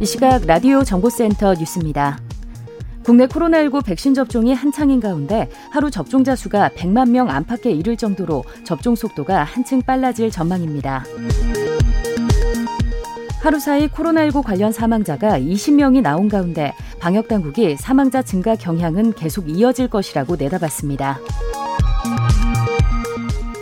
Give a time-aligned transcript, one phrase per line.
[0.00, 2.18] 이 시각 라디오 정보센터 뉴스입니다.
[3.04, 8.96] 국내 코로나19 백신 접종이 한창인 가운데 하루 접종자 수가 100만 명 안팎에 이를 정도로 접종
[8.96, 11.04] 속도가 한층 빨라질 전망입니다.
[13.40, 19.88] 하루 사이 코로나19 관련 사망자가 20명이 나온 가운데 방역 당국이 사망자 증가 경향은 계속 이어질
[19.88, 21.20] 것이라고 내다봤습니다.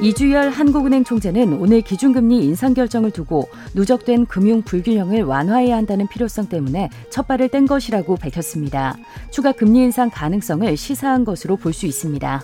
[0.02, 6.90] 이주열 한국은행 총재는 오늘 기준금리 인상 결정을 두고 누적된 금융 불균형을 완화해야 한다는 필요성 때문에
[7.08, 8.96] 첫 발을 뗀 것이라고 밝혔습니다.
[9.30, 12.42] 추가 금리 인상 가능성을 시사한 것으로 볼 수 있습니다.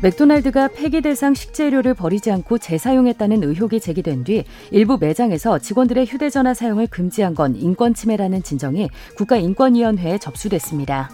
[0.00, 6.88] 맥도날드가 폐기 대상 식재료를 버리지 않고 재사용했다는 의혹이 제기된 뒤 일부 매장에서 직원들의 휴대전화 사용을
[6.88, 11.10] 금지한 건 인권 침해라는 진정이 국가인권위원회에 접수됐습니다.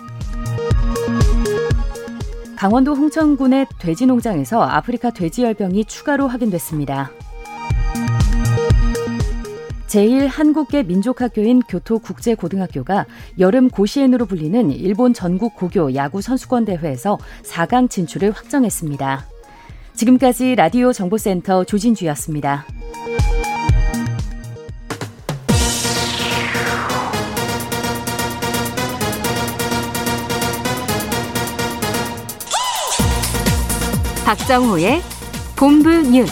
[2.59, 7.12] 강원도 홍천군의 돼지 농장에서 아프리카 돼지열병이 추가로 확인됐습니다.
[9.87, 13.06] 제1한국계 민족학교인 교토국제고등학교가
[13.39, 19.25] 여름 고시엔으로 불리는 일본 전국 고교 야구 선수권 대회에서 4강 진출을 확정했습니다.
[19.95, 22.67] 지금까지 라디오 정보센터 조진주였습니다.
[34.29, 35.01] 박정호의
[35.57, 36.31] 본부 뉴스.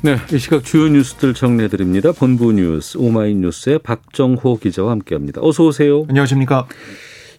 [0.00, 2.12] 네, 이 시각 주요 뉴스들 정리해 드립니다.
[2.12, 5.40] 본부 뉴스 오마이뉴스의 박정호 기자와 함께합니다.
[5.42, 6.04] 어서 오세요.
[6.08, 6.68] 안녕하십니까.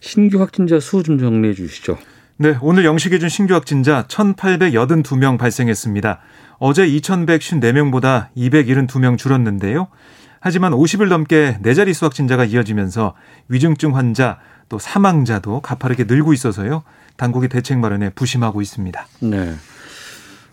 [0.02, 1.98] 신규 확진자 수 좀 정리해 주시죠.
[2.36, 6.20] 네, 오늘 영시 기준 신규 확진자 1,882명 발생했습니다.
[6.59, 9.88] 어제 2,154명보다 272명 줄었는데요.
[10.42, 13.16] 하지만 50일 넘게 네 자릿수 확진자가 이어지면서
[13.48, 14.38] 위중증 환자
[14.68, 16.84] 또 사망자도 가파르게 늘고 있어서요.
[17.18, 19.08] 당국이 대책 마련에 부심하고 있습니다.
[19.22, 19.53] 네.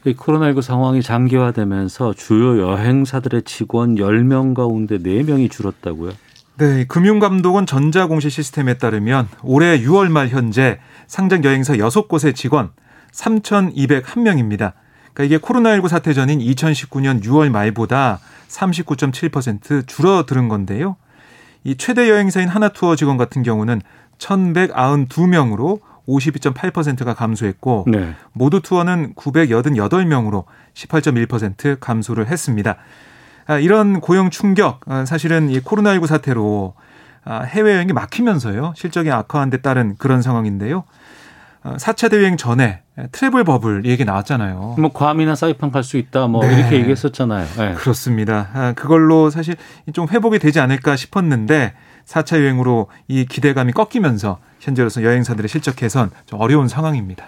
[0.05, 6.13] 이 코로나19 상황이 장기화되면서 주요 여행사들의 직원 10명 가운데 4명이 줄었다고요?
[6.59, 12.71] 네, 금융감독원 전자공시 시스템에 따르면 올해 6월 말 현재 상장 여행사 6곳의 직원
[13.13, 14.73] 3,201명입니다.
[15.13, 18.19] 그러니까 이게 코로나19 사태 전인 2019년 6월 말보다
[18.49, 20.97] 39.7% 줄어드는 건데요.
[21.65, 23.81] 이 최대 여행사인 하나투어 직원 같은 경우는
[24.19, 28.15] 1,192명으로 52.8%가 감소했고 네.
[28.33, 32.77] 모두 투어는 988명으로 18.1% 감소를 했습니다.
[33.47, 36.75] 아, 이런 고용 충격 아, 사실은 이 코로나19 사태로
[37.25, 38.75] 아, 해외 여행이 막히면서요.
[38.77, 40.85] 실적이 악화한 데 따른 그런 상황인데요.
[41.65, 42.83] 4차 대유행 전에
[43.13, 44.75] 트래블 버블 얘기 나왔잖아요.
[44.81, 46.59] 뭐 괌이나 사이판 갈 수 있다 뭐 네.
[46.59, 47.47] 이렇게 얘기했었잖아요.
[47.57, 47.75] 네.
[47.75, 48.73] 그렇습니다.
[48.75, 49.55] 그걸로 사실
[49.93, 51.73] 좀 회복이 되지 않을까 싶었는데
[52.07, 57.27] 4차 유행으로 이 기대감이 꺾이면서 현재로서 여행사들의 실적 개선 좀 어려운 상황입니다.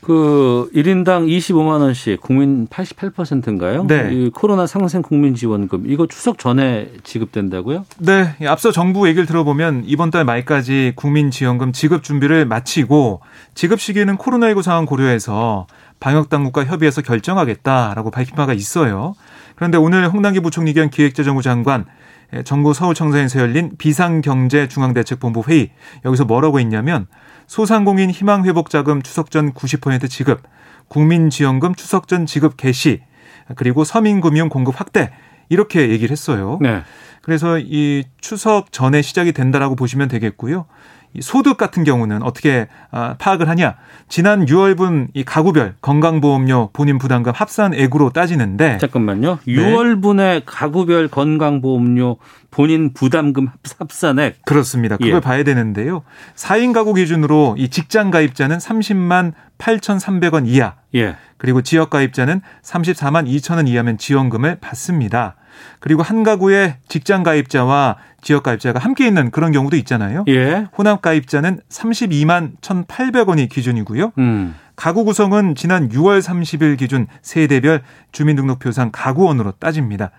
[0.00, 3.86] 그 1인당 25만 원씩 국민 88%인가요?
[3.86, 4.08] 네.
[4.12, 7.84] 이 코로나 상생 국민 지원금 이거 추석 전에 지급된다고요?
[7.98, 8.34] 네.
[8.46, 13.20] 앞서 정부 얘기를 들어보면 이번 달 말까지 국민 지원금 지급 준비를 마치고
[13.54, 15.66] 지급 시기는 코로나19 상황 고려해서
[16.00, 19.14] 방역 당국과 협의해서 결정하겠다라고 밝힌 바가 있어요.
[19.54, 25.70] 그런데 오늘 홍남기 부총리 겸 기획재정부 장관 예, 정부 서울청사에서 열린 비상경제중앙대책본부 회의
[26.04, 27.06] 여기서 뭐라고 했냐면
[27.46, 30.42] 소상공인 희망회복자금 추석 전 90% 지급,
[30.88, 33.02] 국민지원금 추석 전 지급 개시,
[33.56, 35.10] 그리고 서민금융 공급 확대
[35.48, 36.58] 이렇게 얘기를 했어요.
[36.60, 36.82] 네.
[37.22, 40.66] 그래서 이 추석 전에 시작이 된다라고 보시면 되겠고요.
[41.20, 43.74] 소득 같은 경우는 어떻게 아, 파악을 하냐?
[44.08, 49.38] 지난 6월분 이 가구별 건강보험료 본인 부담금 합산액으로 따지는데 잠깐만요.
[49.46, 52.18] 6월분의 가구별 건강보험료
[52.50, 53.48] 본인 부담금
[53.78, 54.96] 합산액 그렇습니다.
[54.96, 55.20] 그걸 예.
[55.20, 56.02] 봐야 되는데요.
[56.36, 60.74] 4인 가구 기준으로 이 직장 가입자는 30만 8,300원 이하.
[60.94, 61.16] 예.
[61.36, 65.36] 그리고 지역 가입자는 34만 2천 원 이하면 지원금을 받습니다.
[65.78, 70.24] 그리고 한 가구의 직장 가입자와 지역 가입자가 함께 있는 그런 경우도 있잖아요.
[70.28, 70.66] 예.
[70.76, 74.12] 혼합 가입자는 32만 1,800원이 기준이고요.
[74.18, 74.54] 음.
[74.76, 80.10] 가구 구성은 지난 6월 30일 기준 세대별 주민등록표상 가구원으로 따집니다.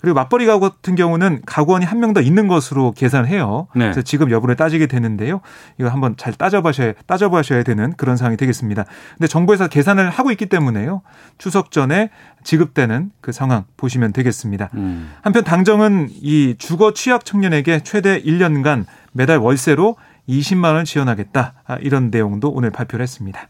[0.00, 3.66] 그리고 맞벌이 가구 같은 경우는 가구원이 한 명 더 있는 것으로 계산해요.
[3.74, 3.86] 네.
[3.86, 5.40] 그래서 지급 여부를 따지게 되는데요.
[5.78, 8.84] 이거 한번 잘 따져보셔야 따져보셔야 되는 그런 상황이 되겠습니다.
[9.16, 11.02] 근데 정부에서 계산을 하고 있기 때문에요.
[11.38, 12.10] 추석 전에
[12.44, 14.70] 지급되는 그 상황 보시면 되겠습니다.
[14.74, 15.12] 음.
[15.22, 19.96] 한편 당정은 이 주거 취약 청년에게 최대 1년간 매달 월세로
[20.28, 23.48] 20만 원 지원하겠다 아, 이런 내용도 오늘 발표를 했습니다.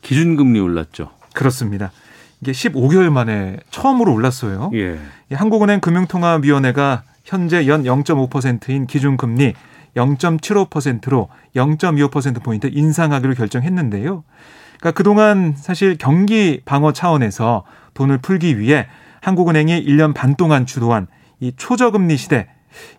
[0.00, 1.10] 기준금리 올랐죠.
[1.34, 1.92] 그렇습니다.
[2.42, 4.70] 이게 15개월 만에 처음으로 올랐어요.
[4.74, 4.98] 예.
[5.32, 9.54] 한국은행 금융통화위원회가 현재 연 0.5%인 기준금리
[9.96, 14.24] 0.75%로 0.25%포인트 인상하기로 결정했는데요.
[14.80, 17.62] 그러니까 그동안 사실 경기 방어 차원에서
[17.94, 18.88] 돈을 풀기 위해
[19.20, 21.06] 한국은행이 1년 반 동안 주도한
[21.38, 22.48] 이 초저금리 시대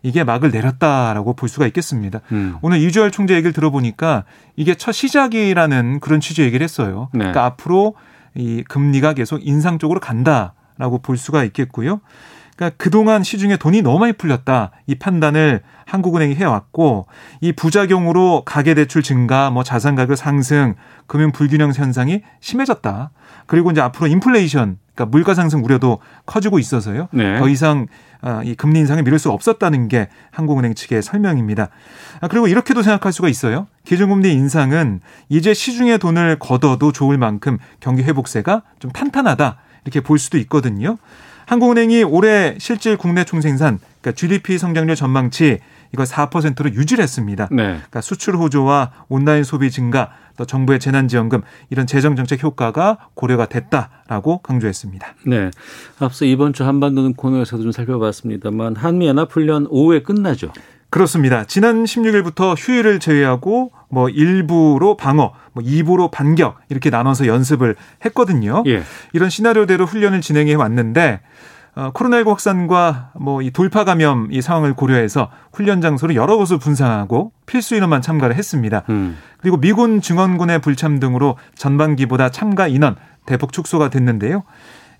[0.04, 2.22] 이게 막을 내렸다라고 볼 수가 있겠습니다.
[2.32, 2.56] 음.
[2.62, 4.24] 오늘 이주열 총재 얘기를 들어보니까
[4.56, 7.10] 이게 첫 시작이라는 그런 취지 얘기를 했어요.
[7.12, 7.20] 네.
[7.20, 7.96] 그러니까 앞으로
[8.36, 12.02] 이 금리가 계속 인상 쪽으로 간다라고 볼 수가 있겠고요.
[12.56, 14.72] 그러니까 그동안 시중에 돈이 너무 많이 풀렸다.
[14.86, 17.08] 이 판단을 한국은행이 해왔고
[17.42, 20.76] 이 부작용으로 가계대출 증가, 뭐 자산 가격 상승,
[21.08, 23.12] 금융 불균형 현상이 심해졌다.
[23.48, 27.10] 그리고 이제 앞으로 인플레이션, 그러니까 물가 상승 우려도 커지고 있어서요.
[27.12, 27.40] 네.
[27.40, 28.13] 더 이상 아,
[28.44, 31.70] 이 금리 인상에 미룰 수 없었다는 게 한국은행 측의 설명입니다.
[32.22, 33.68] 아, 그리고 이렇게도 생각할 수가 있어요.
[33.86, 40.38] 기준금리 인상은 이제 시중에 돈을 걷어도 좋을 만큼 경기 회복세가 좀 탄탄하다 이렇게 볼 수도
[40.40, 40.98] 있거든요.
[41.46, 45.60] 한국은행이 올해 실질 국내 총생산, 그러니까 GDP 성장률 전망치
[45.94, 47.48] 이거 4%로 유지를 했습니다.
[47.52, 47.64] 네.
[47.64, 54.40] 그러니까 수출 호조와 온라인 소비 증가, 또 정부의 재난지원금 이런 재정 정책 효과가 고려가 됐다라고
[54.40, 55.16] 강조했습니다.
[55.28, 55.52] 네.
[56.00, 60.52] 앞서 이번 주 한반도는 코너에서도 좀 살펴봤습니다만 한미 연합훈련 오후에 끝나죠.
[60.90, 61.44] 그렇습니다.
[61.46, 67.76] 지난 16일부터 휴일을 제외하고 뭐 일부로 방어, 뭐 2부로 반격 이렇게 나눠서 연습을
[68.06, 68.64] 했거든요.
[68.68, 68.84] 예.
[69.14, 71.22] 이런 시나리오대로 훈련을 진행해 왔는데
[71.76, 77.32] 어, 코로나19 확산과 뭐 이 돌파 감염 이 상황을 고려해서 훈련 장소를 여러 곳을 분산하고
[77.46, 78.84] 필수 인원만 참가를 했습니다.
[78.90, 79.18] 음.
[79.38, 84.44] 그리고 미군 증원군의 불참 등으로 전반기보다 참가 인원 대폭 축소가 됐는데요.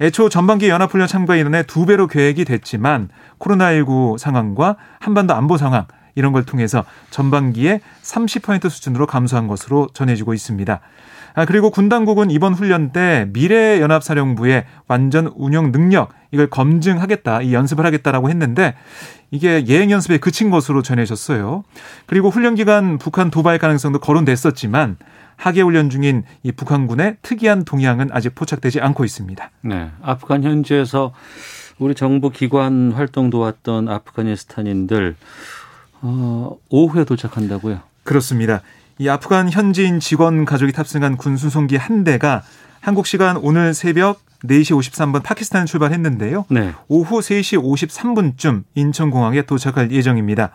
[0.02, 3.10] 애초 전반기 연합훈련 참가 인원의 두 배로 계획이 됐지만
[3.40, 5.86] 코로나19 상황과 한반도 안보 상황
[6.16, 10.80] 이런 걸 통해서 전반기에 30% 수준으로 감소한 것으로 전해지고 있습니다.
[11.36, 17.54] 아, 그리고 군 당국은 이번 훈련 때 미래 연합사령부의 완전 운영 능력 이걸 검증하겠다, 이
[17.54, 18.76] 연습을 하겠다라고 했는데
[19.32, 21.64] 이게 예행 연습에 그친 것으로 전해졌어요.
[22.06, 24.98] 그리고 훈련 기간 북한 도발 가능성도 거론됐었지만
[25.36, 29.50] 하계 훈련 중인 이 북한군의 특이한 동향은 아직 포착되지 않고 있습니다.
[29.62, 31.14] 네, 아프간 현지에서
[31.80, 35.16] 우리 정부 기관 활동 도왔던 아프가니스탄인들
[36.02, 37.80] 어, 오후에 도착한다고요?
[38.04, 38.62] 그렇습니다.
[39.00, 42.44] 이 아프간 현지인 직원 가족이 탑승한 군 수송기 한 대가
[42.80, 46.46] 한국 시간 오늘 새벽 4시 53분 파키스탄을 출발했는데요.
[46.50, 46.74] 네.
[46.90, 50.52] 오후 3시 53분쯤 인천공항에 도착할 예정입니다.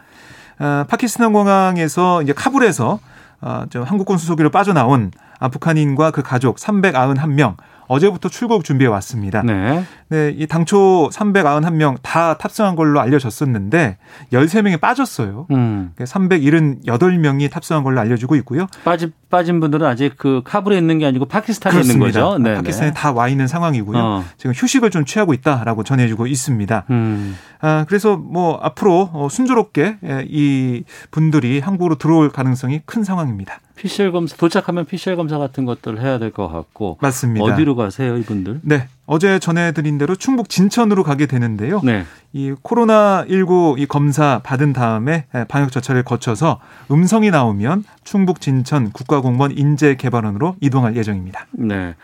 [0.58, 3.00] 아, 파키스탄 공항에서 이제 카불에서
[3.40, 7.56] 아, 좀 한국군 수속기로 빠져나온 아프간인과 그 가족 391명
[7.88, 9.42] 어제부터 출국 준비해 왔습니다.
[9.42, 9.84] 네.
[10.10, 13.98] 네, 이 당초 391명 다 탑승한 걸로 알려졌었는데
[14.32, 15.46] 13명이 빠졌어요.
[15.50, 15.92] 음.
[15.98, 18.66] 378명이 탑승한 걸로 알려지고 있고요.
[18.84, 22.06] 빠진 빠진 분들은 아직 그 카불에 있는 게 아니고 파키스탄에 그렇습니다.
[22.06, 22.38] 있는 거죠.
[22.42, 22.94] 네, 파키스탄에 네.
[22.94, 23.98] 다와 있는 상황이고요.
[23.98, 24.24] 어.
[24.36, 26.84] 지금 휴식을 좀 취하고 있다라고 전해지고 있습니다.
[26.90, 27.36] 음.
[27.60, 29.98] 아, 그래서 뭐 앞으로 어, 순조롭게
[30.28, 33.60] 이 분들이 한국으로 들어올 가능성이 큰 상황입니다.
[33.78, 37.44] PCR 검사 도착하면 PCR 검사 같은 것들 해야 될 것 같고 맞습니다.
[37.44, 38.60] 어디로 가세요, 이분들?
[38.62, 38.88] 네.
[39.06, 41.80] 어제 전해드린 대로 충북 진천으로 가게 되는데요.
[41.82, 42.04] 네.
[42.32, 49.56] 이 코로나 19 이 검사 받은 다음에 방역 절차를 거쳐서 음성이 나오면 충북 진천 국가공무원
[49.56, 51.46] 인재개발원으로 이동할 예정입니다.
[51.52, 51.94] 네.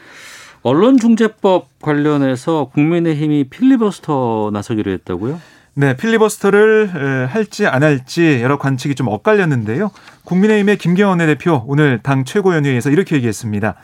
[0.63, 5.39] 언론중재법 관련해서 국민의힘이 필리버스터 나서기로 했다고요?
[5.77, 9.91] 네, 필리버스터를 할지 안 할지 여러 관측이 좀 엇갈렸는데요.
[10.25, 13.75] 국민의힘의 김경원 대표 오늘 당 최고위원회에서 이렇게 얘기했습니다.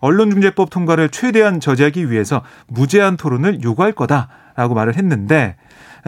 [0.00, 5.56] 언론중재법 통과를 최대한 저지하기 위해서 무제한 토론을 요구할 거다라고 말을 했는데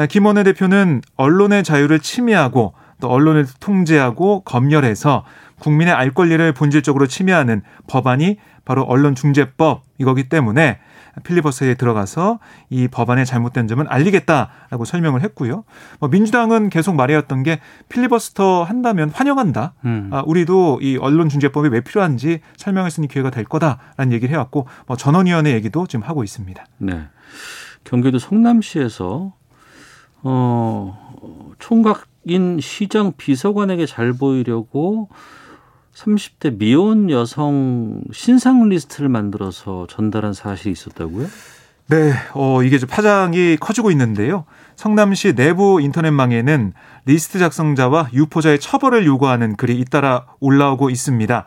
[0.08, 5.24] 김원혜 대표는 언론의 자유를 침해하고 또 언론을 통제하고 검열해서
[5.58, 10.78] 국민의 알 권리를 본질적으로 침해하는 법안이 바로 언론중재법 이거기 때문에
[11.22, 12.38] 필리버스에 들어가서
[12.70, 15.64] 이 법안의 잘못된 점은 알리겠다라고 설명을 했고요.
[15.98, 19.74] 뭐 민주당은 계속 말해왔던 게 필리버스터 한다면 환영한다.
[19.84, 20.10] 음.
[20.12, 24.96] 아, 우리도 이 언론중재법이 왜 필요한지 설명할 수 있는 기회가 될 거다라는 얘기를 해왔고 뭐
[24.96, 26.64] 전원위원회 얘기도 지금 하고 있습니다.
[26.78, 27.08] 네.
[27.84, 29.32] 경기도 성남시에서
[30.22, 35.08] 어 총각인 시장 비서관에게 잘 보이려고
[35.96, 41.26] 30대 미혼 여성 신상 리스트를 만들어서 전달한 사실이 있었다고요?
[41.88, 44.44] 네, 어, 이게 좀 파장이 커지고 있는데요.
[44.74, 46.74] 성남시 내부 인터넷망에는
[47.06, 51.46] 리스트 작성자와 유포자의 처벌을 요구하는 글이 잇따라 올라오고 있습니다.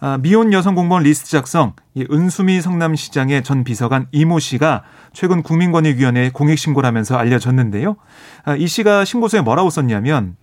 [0.00, 6.30] 아, 미혼 여성 공무원 리스트 작성, 이 은수미 성남시장의 전 비서관 이모 씨가 최근 국민권익위원회에
[6.30, 7.96] 공익신고를 하면서 알려졌는데요.
[8.44, 10.36] 아, 이 씨가 신고서에 뭐라고 썼냐면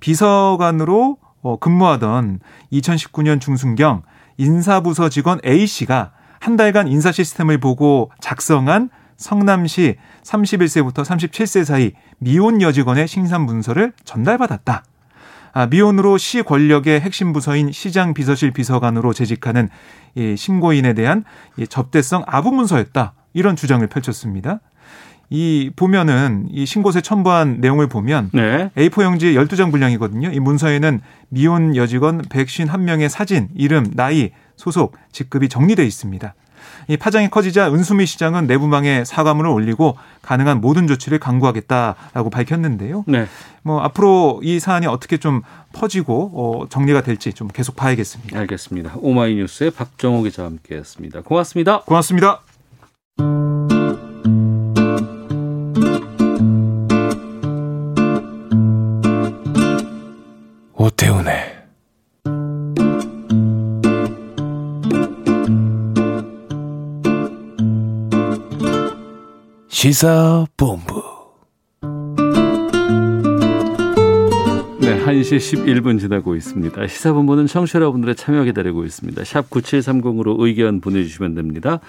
[0.00, 2.40] 비서관으로 어, 근무하던
[2.72, 4.02] 2019년 중순경
[4.38, 12.62] 인사부서 직원 A 씨가 한 달간 인사 시스템을 보고 작성한 성남시 31세부터 37세 사이 미혼
[12.62, 14.84] 여직원의 신상 문서를 전달받았다.
[15.54, 19.68] 아, 미혼으로 시 권력의 핵심 부서인 시장 비서실 비서관으로 재직하는
[20.14, 21.24] 이 신고인에 대한
[21.56, 23.14] 이 접대성 아부 문서였다.
[23.34, 24.60] 이런 주장을 펼쳤습니다.
[25.32, 28.70] 이 보면은 이 신고서에 첨부한 내용을 보면 네.
[28.76, 30.30] A4 용지 12장 분량이거든요.
[30.30, 36.34] 이 문서에는 미혼 여직원 151명의 사진, 이름, 나이, 소속, 직급이 정리돼 있습니다.
[36.88, 43.04] 이 파장이 커지자 은수미 시장은 내부망에 사과문을 올리고 가능한 모든 조치를 강구하겠다라고 밝혔는데요.
[43.06, 43.26] 네.
[43.62, 45.40] 뭐 앞으로 이 사안이 어떻게 좀
[45.72, 48.38] 퍼지고 어, 정리가 될지 좀 계속 봐야겠습니다.
[48.38, 48.96] 알겠습니다.
[48.96, 51.22] 오마이뉴스의 박정호 기자와 함께했습니다.
[51.22, 51.80] 고맙습니다.
[51.80, 52.42] 고맙습니다.
[60.82, 61.62] 오태훈의
[69.68, 71.11] 시사본부.
[75.02, 76.86] 1시 11분 지나고 있습니다.
[76.86, 79.24] 시사본부는 청취 여러분들의 참여 기다리고 있습니다.
[79.24, 81.80] 샵 9730으로 의견 보내주시면 됩니다.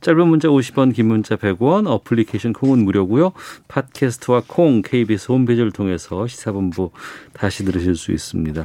[0.00, 3.32] 짧은 문자 50원, 긴 문자 100원, 어플리케이션 콩은 무료고요.
[3.68, 6.92] 팟캐스트와 콩, KBS 홈페이지를 통해서 시사본부
[7.34, 8.64] 다시 들으실 수 있습니다.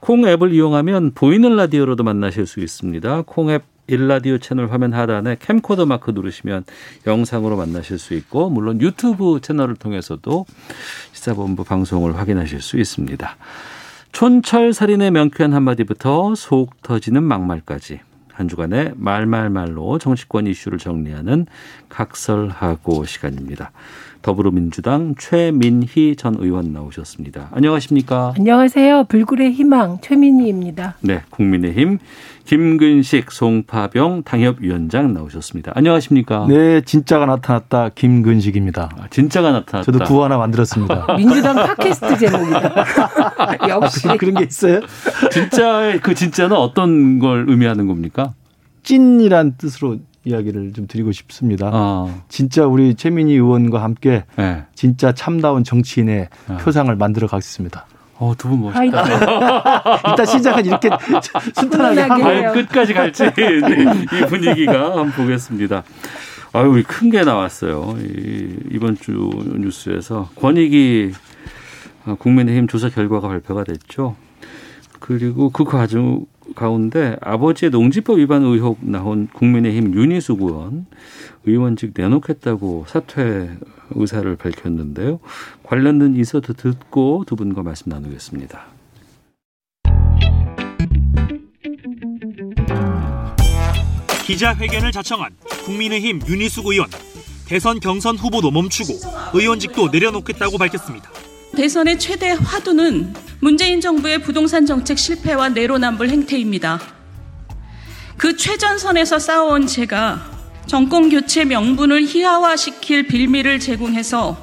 [0.00, 3.22] 콩 앱을 이용하면 보이는 라디오로도 만나실 수 있습니다.
[3.22, 6.64] 콩 앱 일라디오 채널 화면 하단에 캠코더 마크 누르시면
[7.06, 10.46] 영상으로 만나실 수 있고 물론 유튜브 채널을 통해서도
[11.12, 13.36] 시사본부 방송을 확인하실 수 있습니다.
[14.12, 18.00] 촌철 살인의 명쾌한 한마디부터 속 터지는 막말까지
[18.32, 21.46] 한 주간의 말말말로 정치권 이슈를 정리하는
[21.88, 23.72] 각설하고 시간입니다.
[24.20, 27.48] 더불어민주당 최민희 전 의원 나오셨습니다.
[27.52, 28.34] 안녕하십니까?
[28.36, 29.04] 안녕하세요.
[29.04, 30.96] 불굴의 희망 최민희입니다.
[31.00, 31.98] 네, 국민의힘
[32.46, 35.72] 김근식 송파병 당협위원장 나오셨습니다.
[35.74, 36.46] 안녕하십니까?
[36.48, 38.88] 네, 진짜가 나타났다 김근식입니다.
[38.96, 39.82] 아, 진짜가 나타났다.
[39.82, 41.14] 저도 구호 하나 만들었습니다.
[41.18, 42.74] 민주당 팟캐스트 제목이다.
[43.68, 44.80] 역시 그런 게 있어요?
[45.32, 48.32] 진짜 그 진짜는 어떤 걸 의미하는 겁니까?
[48.84, 51.70] 찐이란 뜻으로 이야기를 좀 드리고 싶습니다.
[51.72, 52.22] 어.
[52.28, 54.64] 진짜 우리 최민희 의원과 함께 네.
[54.74, 56.56] 진짜 참다운 정치인의 어.
[56.58, 57.86] 표상을 만들어 가겠습니다.
[58.18, 58.82] 어, 두 분 멋있다.
[60.08, 60.88] 일단 시작은 이렇게
[61.54, 63.58] 순탄하게 하고 끝까지 갈지 네,
[64.12, 65.82] 이 분위기가 한번 보겠습니다.
[66.52, 67.96] 아유, 큰 게 나왔어요.
[67.98, 71.12] 이, 이번 주 뉴스에서 권익위
[72.18, 74.16] 국민의힘 조사 결과가 발표가 됐죠.
[75.00, 76.24] 그리고 그 과정
[76.56, 80.86] 가운데 아버지의 농지법 위반 의혹 나온 국민의힘 윤희숙 의원
[81.44, 83.56] 의원직 내놓겠다고 사퇴
[83.90, 85.20] 의사를 밝혔는데요.
[85.62, 88.66] 관련된 인서트 듣고 두 분과 말씀 나누겠습니다.
[94.24, 95.30] 기자회견을 자청한
[95.64, 96.88] 국민의힘 윤희숙 의원
[97.46, 98.92] 대선 경선 후보도 멈추고
[99.34, 101.08] 의원직도 내려놓겠다고 밝혔습니다.
[101.56, 106.78] 대선의 최대 화두는 문재인 정부의 부동산 정책 실패와 내로남불 행태입니다.
[108.18, 110.20] 그 최전선에서 싸워온 제가
[110.66, 114.36] 정권 교체 명분을 희화화시킬 빌미를 제공해서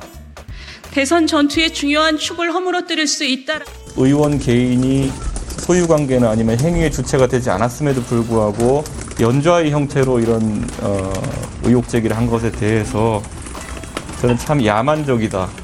[0.92, 3.60] 대선 전투의 중요한 축을 허물어뜨릴 수 있다.
[3.96, 5.12] 의원 개인이
[5.60, 8.84] 소유 관계나 아니면 행위의 주체가 되지 않았음에도 불구하고
[9.20, 11.14] 연좌의 형태로 이런 어,
[11.64, 13.22] 의혹 제기를 한 것에 대해서
[14.20, 15.63] 저는 참 야만적이다.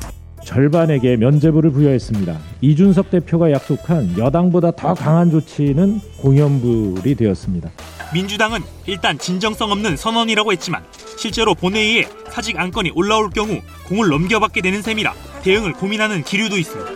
[0.49, 2.39] 절반에게 면죄부를 부여했습니다.
[2.61, 7.69] 이준석 대표가 약속한 여당보다 더 강한 조치는 공연불이 되었습니다.
[8.11, 10.81] 민주당은 일단 진정성 없는 선언이라고 했지만
[11.17, 15.13] 실제로 본회의에 사직 안건이 올라올 경우 공을 넘겨받게 되는 셈이라
[15.43, 16.91] 대응을 고민하는 기류도 있습니다.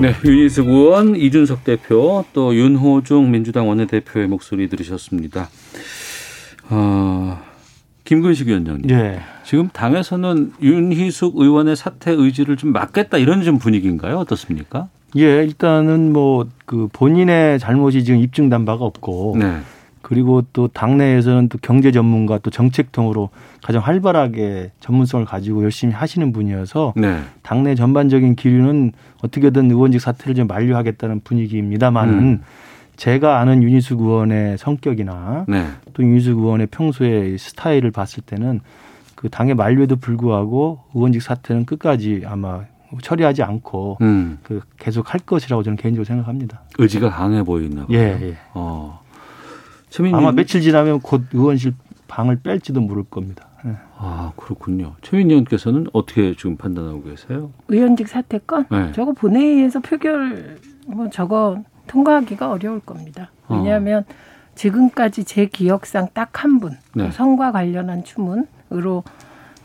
[0.00, 5.50] 네, 윤희숙 의원, 이준석 대표, 또 윤호중 민주당 원내대표의 목소리 들으셨습니다.
[6.70, 7.38] 어,
[8.06, 8.90] 김근식 위원장님.
[8.90, 9.20] 예.
[9.44, 14.16] 지금 당에서는 윤희숙 의원의 사퇴 의지를 좀 막겠다 이런 좀 분위기인가요?
[14.16, 14.88] 어떻습니까?
[15.16, 19.58] 예, 일단은 뭐 그 본인의 잘못이 지금 입증된 바가 없고 네.
[20.02, 23.30] 그리고 또 당내에서는 또 경제 전문가 또 정책 통으로
[23.62, 27.20] 가장 활발하게 전문성을 가지고 열심히 하시는 분이어서 네.
[27.42, 32.42] 당내 전반적인 기류는 어떻게든 의원직 사퇴를 좀 만류하겠다는 분위기입니다만은 음.
[32.96, 35.66] 제가 아는 윤희숙 의원의 성격이나 네.
[35.92, 38.60] 또 윤희숙 의원의 평소의 스타일을 봤을 때는
[39.14, 42.64] 그 당의 만류에도 불구하고 의원직 사퇴는 끝까지 아마
[43.02, 44.38] 처리하지 않고 음.
[44.42, 46.62] 그 계속 할 것이라고 저는 개인적으로 생각합니다.
[46.78, 47.96] 의지가 강해 보이나 봐요.
[47.96, 48.36] 예, 예.
[48.54, 49.00] 어.
[50.12, 51.72] 아마 며칠 지나면 곧 의원실
[52.08, 53.46] 방을 뺄지도 모를 겁니다.
[53.64, 53.72] 네.
[53.96, 54.94] 아 그렇군요.
[55.00, 57.50] 최민 의원께서는 어떻게 지금 판단하고 계세요?
[57.68, 58.92] 의원직 사퇴권 네.
[58.92, 63.30] 저거 본회의에서 표결 뭐 저거 통과하기가 어려울 겁니다.
[63.48, 63.56] 어.
[63.56, 64.14] 왜냐하면 어.
[64.54, 67.10] 지금까지 제 기억상 딱 한 분, 네.
[67.10, 69.04] 선과 관련한 추문으로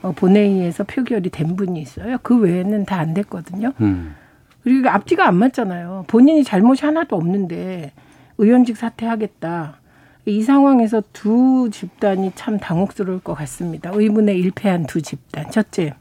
[0.02, 2.18] 어, 본회의에서 표결이 된 분이 있어요.
[2.24, 3.72] 그 외에는 다 안 됐거든요.
[3.82, 4.16] 음.
[4.64, 6.06] 그리고 앞뒤가 안 맞잖아요.
[6.08, 7.92] 본인이 잘못이 하나도 없는데
[8.38, 9.76] 의원직 사퇴하겠다.
[10.26, 13.90] 이 상황에서 두 집단이 참 당혹스러울 것 같습니다.
[13.94, 15.50] 의문에 일패한 두 집단.
[15.50, 15.94] 첫째,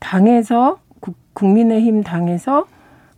[0.00, 0.78] 당에서
[1.34, 2.66] 국민의힘 당에서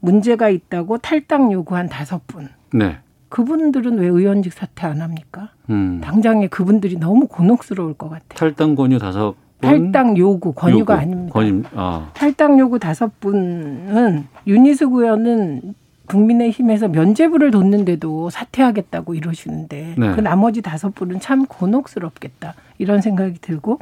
[0.08, 2.48] 문제가 있다고 탈당 요구한 다섯 분.
[2.72, 2.98] 네.
[3.30, 5.50] 그분들은 왜 의원직 사퇴 안 합니까?
[5.70, 6.00] 음.
[6.02, 8.28] 당장에 그분들이 너무 곤혹스러울 것 같아요.
[8.36, 11.02] 탈당 권유 다섯 탈당 요구 권유가 요구.
[11.02, 11.32] 아닙니다.
[11.32, 12.10] 권유, 아.
[12.12, 15.74] 탈당 요구 다섯 분은 윤희숙 의원은
[16.06, 20.12] 국민의힘에서 면죄부를 뒀는데도 사퇴하겠다고 이러시는데 네.
[20.14, 23.78] 그 나머지 다섯 분은 참 곤혹스럽겠다 이런 생각이 들고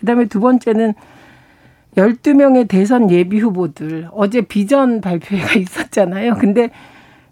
[0.00, 0.92] 그다음에 두 번째는
[1.96, 6.34] 열두 명의 대선 예비 후보들 어제 비전 발표회가 있었잖아요.
[6.34, 6.70] 근데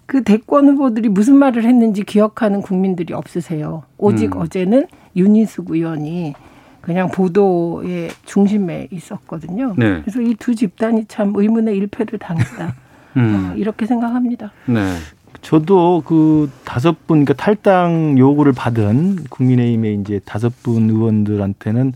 [0.07, 3.85] 그 대권 후보들이 무슨 말을 했는지 기억하는 국민들이 없으세요.
[3.99, 4.43] 오직 음.
[4.43, 6.35] 어제는 윤희숙 의원이
[6.81, 9.75] 그냥 보도의 중심에 있었거든요.
[9.79, 10.01] 네.
[10.03, 12.75] 그래서 이 두 집단이 참 의문의 일패를 당했다.
[13.17, 13.51] 음.
[13.53, 14.53] 어, 이렇게 생각합니다.
[14.67, 14.95] 네.
[15.43, 21.95] 저도 그 다섯 분, 그러니까 탈당 요구를 받은 국민의힘의 이제 다섯 분 의원들한테는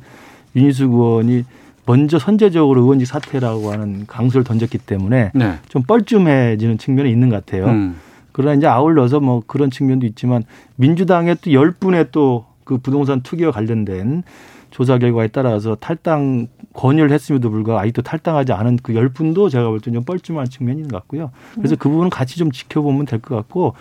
[0.56, 1.44] 윤희숙 의원이
[1.86, 5.54] 먼저 선제적으로 의원직 사퇴라고 하는 강수를 던졌기 때문에 네.
[5.68, 7.66] 좀 뻘쭘해지는 측면이 있는 것 같아요.
[7.66, 7.96] 음.
[8.32, 10.42] 그러나 이제 아울러서 뭐 그런 측면도 있지만
[10.76, 14.24] 민주당의 또 열 분의 또 그 부동산 투기와 관련된
[14.70, 20.02] 조사 결과에 따라서 탈당 권유를 했음에도 불구하고 아직도 탈당하지 않은 그 열 분도 제가 볼때좀
[20.02, 21.30] 뻘쭘한 있는 것 같고요.
[21.54, 23.74] 그래서 그 부분은 같이 좀 지켜보면 될 것 같고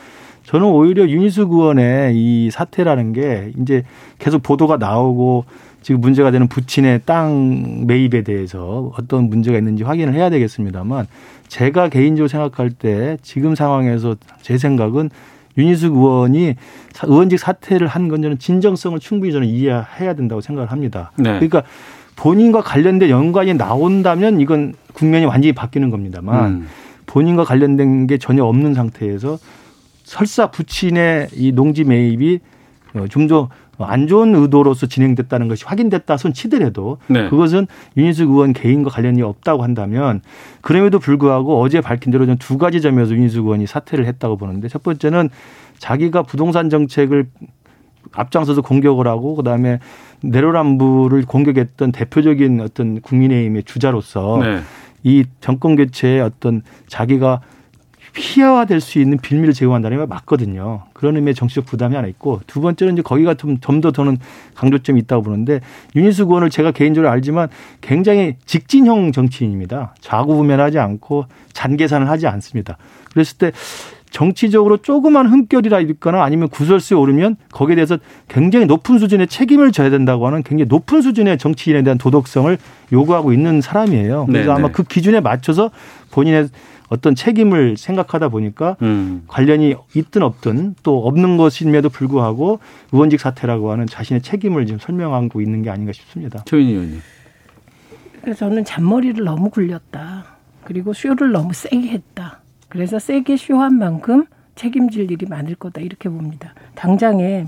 [0.43, 3.83] 저는 오히려 윤희숙 의원의 이 사태라는 게 이제
[4.19, 5.45] 계속 보도가 나오고
[5.86, 11.05] 지금 문제가 되는 부친의 땅 매입에 대해서 어떤 문제가 있는지 확인을 해야 되겠습니다만
[11.48, 15.12] 제가 개인적으로 생각할 때 지금 상황에서 제 생각은
[15.59, 16.55] 윤희숙 의원이
[17.03, 21.12] 의원직 사퇴를 한 건 저는 진정성을 충분히 저는 이해해야 된다고 생각을 합니다.
[21.18, 21.33] 네.
[21.33, 21.62] 그러니까
[22.16, 26.68] 본인과 관련된 연관이 나온다면 이건 국면이 완전히 바뀌는 겁니다만 음.
[27.05, 29.38] 본인과 관련된 게 전혀 없는 상태에서
[30.03, 32.40] 설사 부친의 이 농지 매입이
[33.09, 37.29] 좀더 안 좋은 의도로서 진행됐다는 것이 확인됐다 손 치더라도 네.
[37.29, 40.22] 그것은 윤희숙 의원 개인과 관련이 없다고 한다면
[40.61, 45.29] 그럼에도 불구하고 어제 밝힌 대로 좀두 가지 점에서 윤희숙 의원이 사퇴를 했다고 보는데 첫 번째는
[45.79, 47.27] 자기가 부동산 정책을
[48.14, 49.79] 앞장서서 공격을 하고 그다음에
[50.22, 54.61] 내로남불을 공격했던 대표적인 어떤 국민의힘의 주자로서 네.
[55.03, 57.42] 이 정권 교체에 어떤 자기가
[58.16, 60.84] 피해화될 수 있는 빌미를 제공한다는 게 맞거든요.
[60.94, 64.18] 그런 의미의 정치적 부담이 하나 있고 두 번째는 이제 거기가 좀 좀더 저는
[64.56, 65.60] 강조점이 있다고 보는데
[65.96, 67.50] 윤희숙 의원을 제가 개인적으로 알지만
[67.82, 69.94] 굉장히 직진형 정치인입니다.
[70.00, 72.78] 좌구우면하지 않고 잔계산을 하지 않습니다.
[73.12, 73.51] 그랬을 때
[74.12, 77.98] 정치적으로 조그만 흠결이라 있거나 아니면 구설수에 오르면 거기에 대해서
[78.30, 82.58] 굉장히 높은 수준의 책임을 져야 된다고 하는 굉장히 높은 수준의 정치인에 대한 도덕성을
[82.94, 84.28] 요구하고 있는 사람이에요.
[84.28, 84.51] 그래서 네네.
[84.51, 84.72] 아마 네.
[84.72, 85.70] 그 기준에 맞춰서
[86.12, 86.48] 본인의
[86.89, 89.24] 어떤 책임을 생각하다 보니까 음.
[89.27, 92.59] 관련이 있든 없든 또 없는 것임에도 불구하고
[92.91, 96.43] 의원직 사퇴라고 하는 자신의 책임을 지금 설명하고 있는 게 아닌가 싶습니다.
[96.45, 97.01] 조인희 의원님.
[98.21, 100.25] 그래서 저는 잔머리를 너무 굴렸다.
[100.63, 102.41] 그리고 쇼를 너무 세게 했다.
[102.69, 106.53] 그래서 세게 쇼한 만큼 책임질 일이 많을 거다 이렇게 봅니다.
[106.75, 107.45] 당장에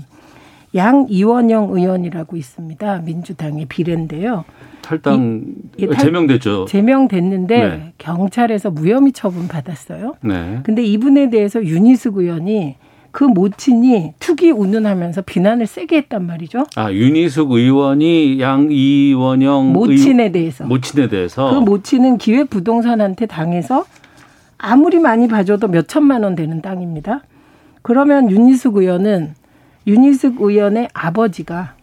[0.74, 2.98] 양 이원영 의원이라고 있습니다.
[3.00, 4.44] 민주당의 비례인데요.
[4.88, 5.44] 탈당
[5.76, 6.64] 이, 탈, 제명됐죠.
[6.64, 7.92] 제명됐는데 네.
[7.98, 10.14] 경찰에서 무혐의 처분 받았어요.
[10.22, 10.60] 네.
[10.62, 12.76] 근데 이분에 대해서 윤희숙 의원이
[13.10, 16.64] 그 모친이 투기 운운하면서 비난을 세게 했단 말이죠.
[16.76, 23.84] 아 윤희숙 의원이 양 이원영 모친에 의, 대해서 모친에 대해서 그 모친은 기획부동산한테 당해서
[24.56, 27.24] 아무리 많이 봐줘도 몇 천만 원 되는 땅입니다.
[27.82, 29.34] 그러면 윤희숙 의원은
[29.86, 31.74] 윤희숙 의원의 아버지가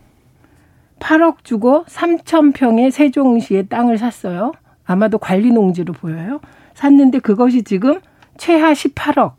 [1.00, 4.54] 8억 주고 3천 평의 세종시에 땅을 샀어요.
[4.86, 6.40] 아마도 관리 농지로 보여요.
[6.74, 8.00] 샀는데 그것이 지금
[8.38, 9.34] 최하 18억,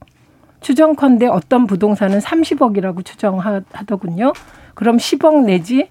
[0.61, 4.33] 추정컨대 어떤 부동산은 30억이라고 추정하더군요.
[4.75, 5.88] 그럼 10억 내지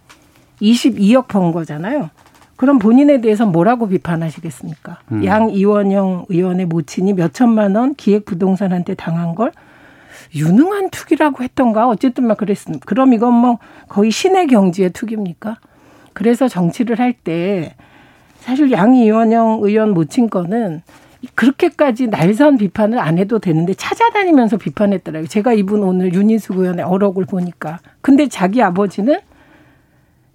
[0.61, 2.09] 22억 번 거잖아요.
[2.55, 4.99] 그럼 본인에 대해서 뭐라고 비판하시겠습니까?
[5.11, 5.25] 음.
[5.25, 9.51] 양 이원영 의원의 모친이 몇 천만 원 기획 부동산한테 당한 걸
[10.33, 12.83] 유능한 투기라고 했던가 어쨌든 막 그랬습니다.
[12.85, 15.57] 그럼 이건 뭐 거의 신의 경지의 투기입니까?
[16.13, 17.75] 그래서 정치를 할 때
[18.39, 20.81] 사실 양 이원영 의원 모친 거는
[21.33, 25.27] 그렇게까지 날선 비판을 안 해도 되는데 찾아다니면서 비판했더라고요.
[25.27, 27.79] 제가 이분 오늘 윤희수 의원의 어록을 보니까.
[28.01, 29.17] 근데 자기 아버지는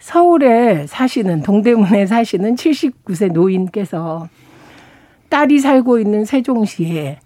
[0.01, 4.29] 서울에 사시는 동대문에 사시는 79세 노인께서
[5.29, 7.19] 딸이 살고 있는 세종시에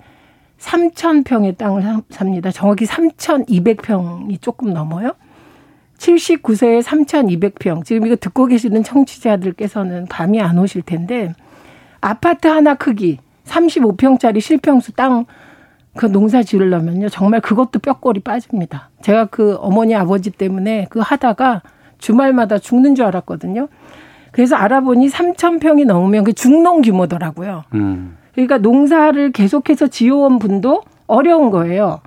[0.59, 2.51] 3,000평의 땅을 삽니다.
[2.51, 5.13] 정확히 3,200평이 조금 넘어요.
[5.99, 7.85] 79세에 3,200평.
[7.85, 11.33] 지금 이거 듣고 계시는 청취자들께서는 감이 안 오실 텐데
[12.01, 15.27] 아파트 하나 크기 35평짜리 실평수 땅
[15.97, 17.09] 그 농사 지으려면요.
[17.09, 18.91] 정말 그것도 뼈골이 빠집니다.
[19.03, 21.63] 제가 그 어머니 아버지 때문에 그 하다가
[21.99, 23.69] 주말마다 죽는 줄 알았거든요.
[24.33, 27.65] 그래서 알아보니 3천 평이 넘으면 그 중농 규모더라고요.
[27.75, 28.17] 음.
[28.35, 32.01] 그러니까 농사를 계속해서 지어온 분도 어려운 거예요.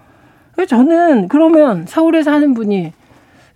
[0.67, 2.91] 저는 그러면 서울에 사는 분이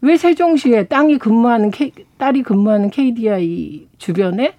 [0.02, 1.72] 왜 세종시에 땅이 근무하는
[2.18, 4.54] 딸이 근무하는 KDI 주변에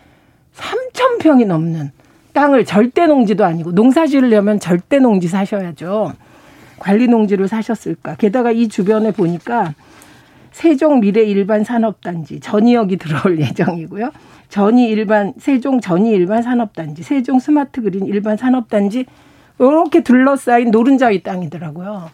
[0.55, 1.91] 3천 평이 넘는
[2.33, 6.13] 땅을 절대 농지도 아니고 농사 지으려면 절대 농지 사셔야죠.
[6.79, 8.17] 관리 농지를 사셨을까.
[8.17, 9.75] 게다가 이 주변에 보니까
[10.53, 14.11] 세종 미래 일반 산업단지 전이역이 들어올 예정이고요.
[14.49, 19.07] 전이 일반 세종 전이 일반 산업단지, 세종 스마트 그린 일반 산업단지
[19.59, 22.11] 이렇게 둘러싸인 노른자위 땅이더라고요.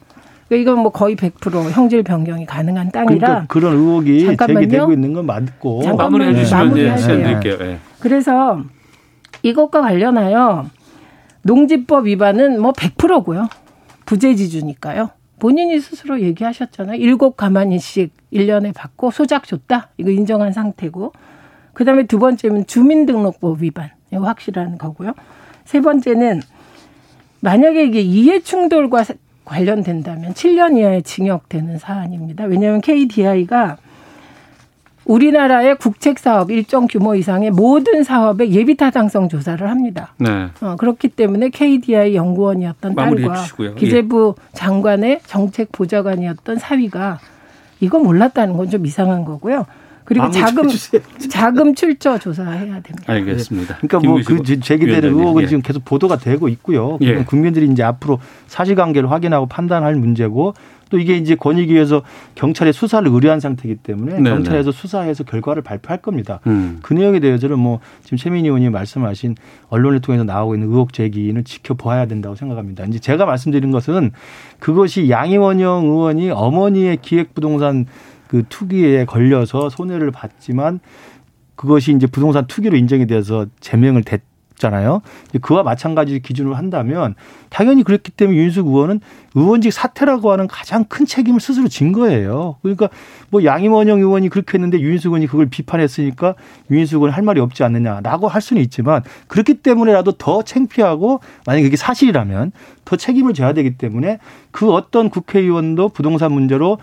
[0.49, 4.61] 그러니까 이건 뭐 거의 100% 형질 변경이 가능한 땅이라 그러니까 그런 의혹이 잠깐만요.
[4.61, 6.97] 제기되고 있는 건 맞고 마무리해 주시면 네.
[6.97, 7.59] 시간 드릴게요.
[7.59, 7.79] 네.
[8.01, 8.63] 그래서
[9.43, 10.67] 이것과 관련하여
[11.43, 13.49] 농지법 위반은 뭐 100%고요.
[14.07, 15.11] 부재지주니까요.
[15.39, 16.97] 본인이 스스로 얘기하셨잖아요.
[16.97, 19.91] 일곱 가만히씩 1년에 받고 소작 줬다.
[19.97, 21.13] 이거 인정한 상태고.
[21.73, 23.91] 그 다음에 두 번째는 주민등록법 위반.
[24.13, 25.13] 이거 확실한 거고요.
[25.65, 26.41] 세 번째는
[27.41, 29.05] 만약에 이게 이해 충돌과
[29.45, 32.45] 관련된다면 7년 이하의 징역 되는 사안입니다.
[32.45, 33.79] 왜냐하면 KDI가
[35.09, 40.13] 우리나라의 국책 사업 일정 규모 이상의 모든 사업의 예비 타당성 조사를 합니다.
[40.19, 40.49] 네.
[40.61, 43.75] 어, 그렇기 때문에 KDI 연구원이었던 딸과 주시고요.
[43.75, 44.49] 기재부 예.
[44.53, 47.19] 장관의 정책 보좌관이었던 사위가
[47.81, 49.65] 이거 몰랐다는 건 좀 이상한 거고요.
[50.09, 50.67] 그리고 자금
[51.29, 53.03] 자금 출처 조사해야 됩니다.
[53.07, 53.77] 알겠습니다.
[53.77, 55.47] 그러니까 뭐 그 제기되는 의혹은 예.
[55.47, 56.97] 지금 계속 보도가 되고 있고요.
[57.03, 57.17] 예.
[57.25, 60.55] 국민들이 이제 앞으로 사실관계를 확인하고 판단할 문제고
[60.91, 62.03] 또 이게 이제 권익위에서
[62.35, 64.31] 경찰에 수사를 의뢰한 상태이기 때문에 네네.
[64.31, 66.41] 경찰에서 수사해서 결과를 발표할 겁니다.
[66.47, 66.79] 음.
[66.83, 69.35] 그 내용에 대해서는 뭐 지금 최민희 의원이 말씀하신
[69.69, 72.85] 언론을 통해서 나오고 있는 의혹 제기는 지켜봐야 된다고 생각합니다.
[72.85, 74.13] 이제 제가 말씀드린 것은
[74.61, 77.85] 그것이 양희원영 의원이 어머니의 기획부동산
[78.29, 80.81] 그 투기에 걸려서 손해를 봤지만
[81.57, 84.23] 그것이 이제 부동산 투기로 인정이 되어서 제명을 됐
[84.59, 85.03] 잖아요.
[85.41, 87.15] 그와 마찬가지 기준으로 한다면
[87.49, 89.01] 당연히 그랬기 때문에 윤석 의원은
[89.35, 92.57] 의원직 사퇴라고 하는 가장 큰 책임을 스스로 진 거예요.
[92.63, 92.89] 그러니까
[93.31, 96.35] 뭐 양임원영 의원이 그렇게 했는데 윤석 의원이 그걸 비판했으니까
[96.71, 101.77] 윤석 의원은 할 말이 없지 않느냐라고 할 수는 있지만 그렇기 때문에라도 더 창피하고 만약에 그게
[101.77, 102.53] 사실이라면
[102.85, 104.19] 더 책임을 져야 되기 때문에
[104.51, 106.79] 그 어떤 국회의원도 부동산 문제로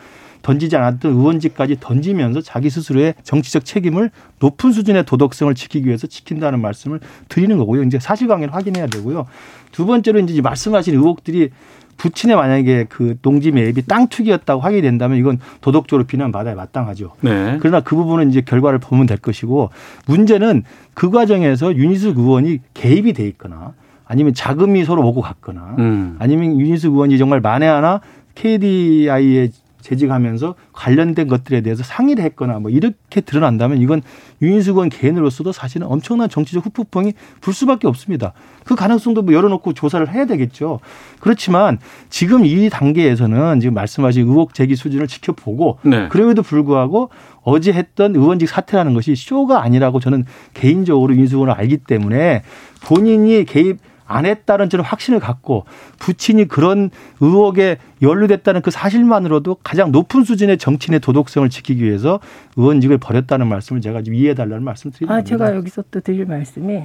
[0.45, 6.99] 던지지 않았던 의원직까지 던지면서 자기 스스로의 정치적 책임을 높은 수준의 도덕성을 지키기 위해서 지킨다는 말씀을
[7.29, 7.81] 드리는 거고요.
[7.81, 9.25] 이제 사실관계를 확인해야 되고요.
[9.71, 11.49] 두 번째로 이제 말씀하신 의혹들이
[11.97, 17.13] 부친의 만약에 그 농지 매입이 땅 투기였다고 확인이 된다면 이건 도덕적으로 비난받아야 마땅하죠.
[17.21, 17.57] 네.
[17.59, 19.71] 그러나 그 부분은 이제 결과를 보면 될 것이고
[20.05, 23.73] 문제는 그 과정에서 윤희숙 의원이 개입이 돼 있거나
[24.05, 26.17] 아니면 자금이 서로 오고 갔거나 음.
[26.19, 28.01] 아니면 윤희숙 의원이 정말 만에 하나
[28.35, 29.49] KDI의
[29.85, 34.01] 재직하면서 관련된 것들에 대해서 상의를 했거나 뭐 이렇게 드러난다면 이건
[34.41, 38.33] 유인수 건 개인으로서도 사실은 엄청난 정치적 후폭풍이 불 수밖에 없습니다.
[38.65, 40.79] 그 가능성도 뭐 열어놓고 조사를 해야 되겠죠.
[41.19, 41.77] 그렇지만
[42.09, 46.07] 지금 이 단계에서는 지금 말씀하신 의혹 제기 수준을 지켜보고 네.
[46.09, 47.09] 그럼에도 불구하고
[47.43, 52.41] 어제 했던 의원직 사퇴라는 것이 쇼가 아니라고 저는 개인적으로 윤수건을 알기 때문에
[52.83, 55.65] 본인이 개입 안 했다는 저는 확신을 갖고
[55.99, 62.19] 부친이 그런 의혹에 연루됐다는 그 사실만으로도 가장 높은 수준의 정치인의 도덕성을 지키기 위해서
[62.55, 65.15] 의원직을 버렸다는 말씀을 제가 좀 이해해 달라는 말씀 드립니다.
[65.15, 66.83] 아, 제가 여기서 또 드릴 말씀이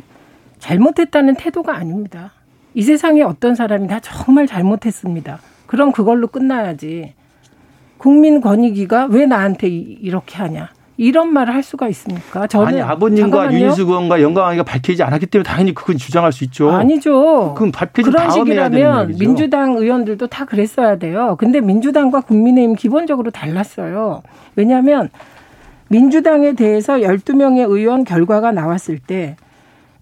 [0.58, 2.32] 잘못했다는 태도가 아닙니다.
[2.74, 5.40] 이 세상에 어떤 사람이 다 정말 잘못했습니다.
[5.66, 7.14] 그럼 그걸로 끝나야지.
[7.98, 10.70] 국민 권익위가 왜 나한테 이렇게 하냐.
[11.00, 12.46] 이런 말을 할 수가 있습니까?
[12.46, 16.70] 저는 아니 아버님과 윤희수 의원과 영광이가 밝히지 않았기 때문에 당연히 그건 주장할 수 있죠.
[16.70, 17.54] 아니죠.
[17.54, 21.36] 그럼 밝히지 그런 식이라면 민주당 의원들도 다 그랬어야 돼요.
[21.38, 24.22] 근데 민주당과 국민의힘 기본적으로 달랐어요.
[24.56, 25.08] 왜냐하면
[25.88, 29.36] 민주당에 대해서 12명의 의원 결과가 나왔을 때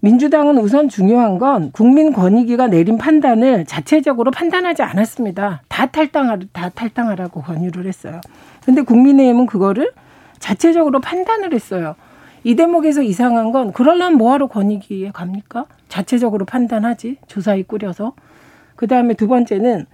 [0.01, 5.61] 민주당은 우선 중요한 건 국민 권익위가 내린 판단을 자체적으로 판단하지 않았습니다.
[5.69, 8.19] 다 탈당하 다 탈당하라고 권유를 했어요.
[8.65, 9.93] 근데 국민의힘은 그거를
[10.39, 11.95] 자체적으로 판단을 했어요.
[12.43, 15.65] 이 대목에서 이상한 건 그럴라면 뭐하러 권익위에 갑니까?
[15.89, 18.13] 자체적으로 판단하지 조사위 꾸려서
[18.75, 19.85] 그 다음에 두 번째는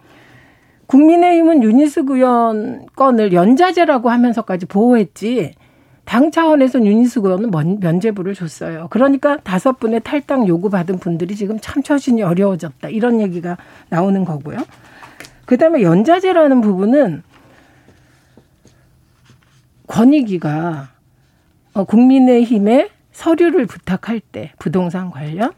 [0.88, 5.56] 국민의힘은 윤희숙 의원 건을 연좌제라고 하면서까지 보호했지
[6.06, 8.88] 당 차원에서 윤희숙 의원은 면죄부를 줬어요.
[8.92, 13.58] 그러니까 다섯 분의 탈당 요구 받은 분들이 지금 참 처신이 어려워졌다 이런 얘기가
[13.90, 14.58] 나오는 거고요.
[15.46, 17.24] 그 다음에 연좌제라는 부분은
[19.88, 20.90] 권익위가
[21.74, 25.52] 어, 국민의힘에 서류를 부탁할 때 부동산 관련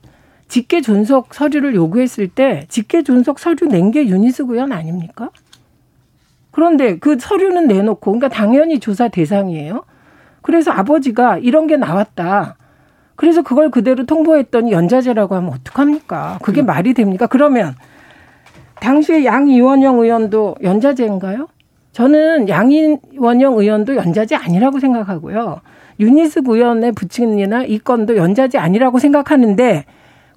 [0.48, 5.30] 직계 존속 서류를 요구했을 때 직계 존속 서류 낸 게 윤희숙 의원 아닙니까?
[6.52, 9.84] 그런데 그 서류는 내놓고 그러니까 당연히 조사 대상이에요.
[10.42, 12.56] 그래서 아버지가 이런 게 나왔다.
[13.16, 16.40] 그래서 그걸 그대로 통보했더니 연좌제라고 하면 어떡합니까?
[16.42, 16.66] 그게 음.
[16.68, 17.28] 말이 됩니까?
[17.28, 17.76] 그러면
[18.80, 21.48] 당시에 양이원영 의원도 연좌제인가요?
[21.98, 25.62] 저는 양이원영 의원도 연좌제 아니라고 생각하고요.
[26.00, 29.84] 윤희숙 의원의 부친이나 이 건도 연좌제 아니라고 생각하는데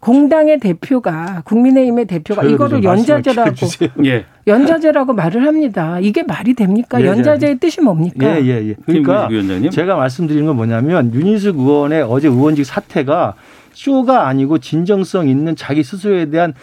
[0.01, 3.53] 공당의 대표가 국민의힘의 대표가 이거를 연좌제라고
[4.07, 4.25] 예.
[4.47, 5.99] 연좌제라고 말을 합니다.
[6.01, 6.99] 이게 말이 됩니까?
[6.99, 8.41] 예, 연좌제의 뜻이 뭡니까?
[8.41, 8.75] 예, 예, 예.
[8.87, 9.29] 그러니까
[9.71, 13.35] 제가 말씀드리는 건 뭐냐면 윤희숙 의원의 어제 의원직 사퇴가
[13.75, 16.55] 쇼가 아니고 진정성 있는 자기 스스로에 대한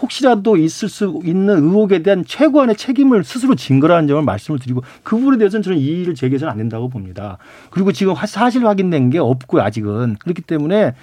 [0.00, 5.16] 혹시라도 있을 수 있는 의혹에 대한 최고한의 책임을 스스로 진 거라는 점을 말씀을 드리고 그
[5.16, 7.38] 부분에 대해서는 저는 이의를 제기해서는 안 된다고 봅니다.
[7.70, 10.16] 그리고 지금 사실 확인된 게 없고요, 아직은.
[10.20, 10.94] 그렇기 때문에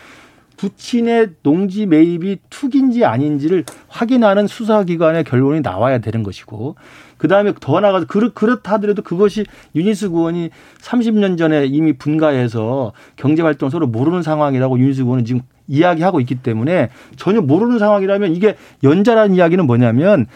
[0.61, 6.75] 부친의 농지 매입이 투기인지 아닌지를 확인하는 수사기관의 결론이 나와야 되는 것이고
[7.17, 10.51] 그 다음에 더 나가서 그렇, 그렇다 하더라도 그것이 유니스 의원이
[10.81, 17.41] 30년 전에 이미 분가해서 경제활동 서로 모르는 상황이라고 유니스 의원은 지금 이야기하고 있기 때문에 전혀
[17.41, 20.27] 모르는 상황이라면 이게 연자라는 이야기는 뭐냐면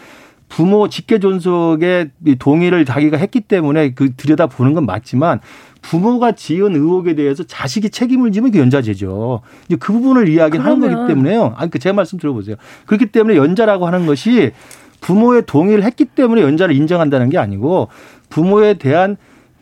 [0.48, 5.40] 부모 직계 존속의 동의를 자기가 했기 때문에 그 들여다 보는 건 맞지만
[5.82, 9.42] 부모가 지은 의혹에 대해서 자식이 책임을 지면 그 연자제죠.
[9.66, 11.54] 이제 그 부분을 이야기하는 거기 때문에요.
[11.56, 12.56] 아니 그 제 말씀 들어보세요.
[12.86, 14.52] 그렇기 때문에 연자라고 하는 것이
[15.00, 17.88] 부모의 동의를 했기 때문에 연자를 인정한다는 게 아니고
[18.30, 19.16] 부모에 대한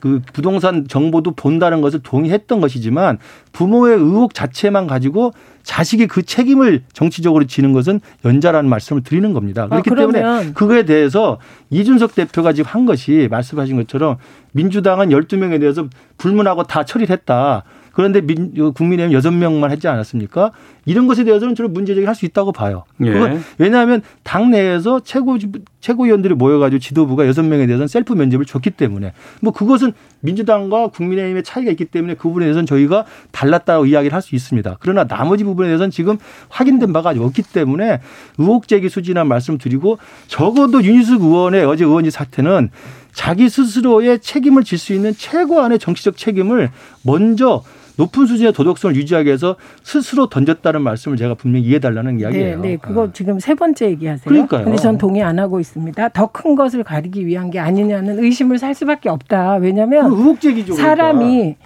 [0.05, 3.17] 그 부동산 정보도 본다는 것을 동의했던 것이지만
[3.53, 9.67] 부모의 의혹 자체만 가지고 자식이 그 책임을 정치적으로 지는 것은 연자라는 말씀을 드리는 겁니다.
[9.71, 11.38] 아, 그렇기 아, 때문에 그거에 대해서
[11.71, 14.19] 이준석 대표가 지금 한 것이 말씀하신 것처럼
[14.53, 15.88] 민주당은 12명에 대해서
[16.19, 17.64] 불문하고 다 처리를 했다.
[17.95, 20.51] 그런데 민, 국민의힘 여섯 명만 했지 않았습니까?
[20.85, 22.85] 이런 것에 대해서는 저는 문제 제기를 할수 있다고 봐요.
[23.05, 23.39] 예.
[23.57, 25.39] 왜냐하면 당 내에서 최고
[25.81, 31.71] 최고위원들이 모여가지고 지도부가 여섯 명에 대해서는 셀프 면접을 줬기 때문에 뭐 그것은 민주당과 국민의힘의 차이가
[31.71, 34.79] 있기 때문에 그 부분에 대해서는 저희가 달랐다고 이야기를 할 수 있습니다.
[34.81, 36.17] 그러나 나머지 부분에 대해서는 지금
[36.49, 38.01] 확인된 바가 없기 때문에
[38.39, 42.71] 의혹 제기 수준한 말씀 드리고 적어도 윤희숙 의원의 어제 의원직 사태는
[43.13, 46.71] 자기 스스로의 책임을 질 수 있는 최고한의 정치적 책임을
[47.05, 47.63] 먼저
[47.97, 52.61] 높은 수준의 도덕성을 유지하기 위해서 스스로 던졌다는 말씀을 제가 분명히 이해달라는 이야기예요.
[52.61, 52.77] 네, 네.
[52.77, 53.11] 그거 아.
[53.13, 54.25] 지금 세 번째 얘기하세요.
[54.25, 54.65] 그러니까요.
[54.65, 56.09] 근데 전 동의 안 하고 있습니다.
[56.09, 59.57] 더 큰 것을 가리기 위한 게 아니냐는 의심을 살 수밖에 없다.
[59.57, 60.75] 왜냐하면 의혹 제기죠.
[60.75, 61.59] 사람이 그러니까.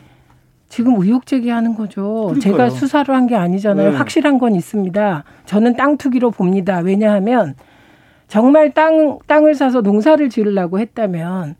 [0.68, 2.26] 지금 의혹 제기하는 거죠.
[2.26, 2.40] 그러니까요.
[2.40, 3.92] 제가 수사를 한 게 아니잖아요.
[3.92, 3.96] 네.
[3.96, 5.24] 확실한 건 있습니다.
[5.46, 6.80] 저는 땅 투기로 봅니다.
[6.80, 7.54] 왜냐하면
[8.26, 11.54] 정말 땅 땅을 사서 농사를 지으려고 했다면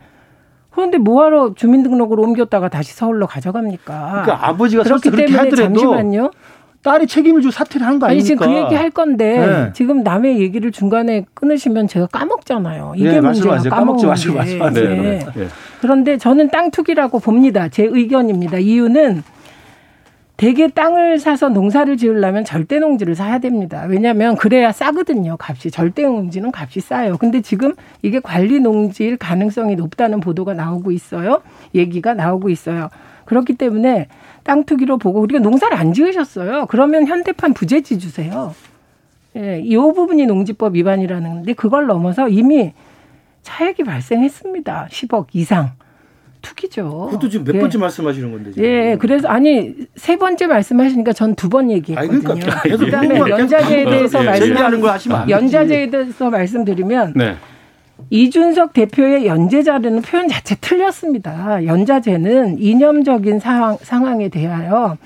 [0.78, 4.22] 그런데 뭐하러 주민등록으로 옮겼다가 다시 서울로 가져갑니까?
[4.22, 6.30] 그러니까 아버지가 그렇기 때문에 잠시만요.
[6.84, 8.12] 딸이 책임을 지고 사퇴를 한 거 아닙니까?
[8.12, 9.72] 아니 지금 그 얘기 할 건데 네.
[9.74, 12.92] 지금 남의 얘기를 중간에 끊으시면 제가 까먹잖아요.
[12.94, 13.58] 이게 네, 문제예요.
[13.68, 14.40] 까먹지 마시고.
[14.44, 14.70] 네.
[14.70, 15.18] 네.
[15.34, 15.48] 네.
[15.80, 17.68] 그런데 저는 땅 투기라고 봅니다.
[17.68, 18.58] 제 의견입니다.
[18.58, 19.24] 이유는
[20.38, 23.86] 대개 땅을 사서 농사를 지으려면 절대 농지를 사야 됩니다.
[23.88, 25.36] 왜냐하면 그래야 싸거든요.
[25.36, 27.16] 값이 절대 농지는 값이 싸요.
[27.18, 31.42] 근데 지금 이게 관리 농지일 가능성이 높다는 보도가 나오고 있어요.
[31.74, 32.88] 얘기가 나오고 있어요.
[33.24, 34.06] 그렇기 때문에
[34.44, 36.66] 땅 투기로 보고 우리가 농사를 안 지으셨어요.
[36.66, 38.54] 그러면 현대판 부재지 주세요.
[39.34, 42.74] 예, 이 부분이 농지법 위반이라는데 그걸 넘어서 이미
[43.42, 44.86] 차액이 발생했습니다.
[44.88, 45.72] 10억 이상.
[46.42, 47.08] 투기죠.
[47.10, 47.60] 그것도 지금 몇 예.
[47.60, 48.64] 번째 말씀하시는 건데 지금.
[48.64, 52.20] 예, 그래서 아니 세 번째 말씀하시니까 전 두 번 얘기했거든요.
[52.20, 57.36] 그러니까 그다음에 연자제에 대해서 예, 말씀하는 거 하시면 연자제에 대해서 말씀드리면 네.
[58.10, 61.64] 이준석 대표의 연재자라는 표현 자체 틀렸습니다.
[61.66, 64.96] 연자제는 이념적인 상황, 상황에 대하여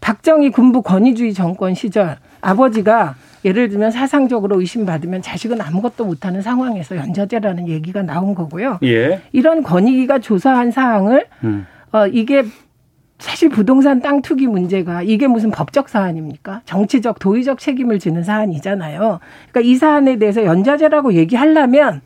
[0.00, 3.14] 박정희 군부 권위주의 정권 시절 아버지가
[3.44, 8.78] 예를 들면 사상적으로 의심받으면 자식은 아무것도 못하는 상황에서 연좌제라는 얘기가 나온 거고요.
[8.82, 9.20] 예.
[9.32, 11.66] 이런 권익위가 조사한 사항을 음.
[11.92, 12.44] 어, 이게
[13.18, 16.62] 사실 부동산 땅 투기 문제가 이게 무슨 법적 사안입니까?
[16.64, 19.20] 정치적 도의적 책임을 지는 사안이잖아요.
[19.50, 22.00] 그러니까 이 사안에 대해서 연좌제라고 얘기하려면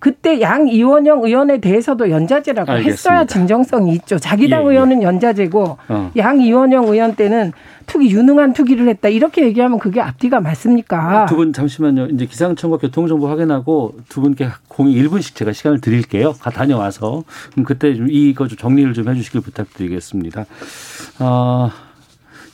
[0.00, 2.92] 그때 양 이원영 의원에 대해서도 연좌제라고 알겠습니다.
[2.92, 4.18] 했어야 진정성이 있죠.
[4.18, 4.70] 자기 당 예, 예.
[4.70, 6.10] 의원은 연좌제고 어.
[6.16, 7.52] 양 이원영 의원 때는
[7.86, 11.26] 투기 유능한 투기를 했다 이렇게 얘기하면 그게 앞뒤가 맞습니까?
[11.26, 12.06] 두 분 잠시만요.
[12.08, 16.32] 이제 기상청과 교통정보 확인하고 두 분께 공이 1분씩 제가 시간을 드릴게요.
[16.34, 20.44] 가 다녀와서 그럼 그때 좀 이거 좀 정리를 좀 해주시길 부탁드리겠습니다.
[21.18, 21.70] 아.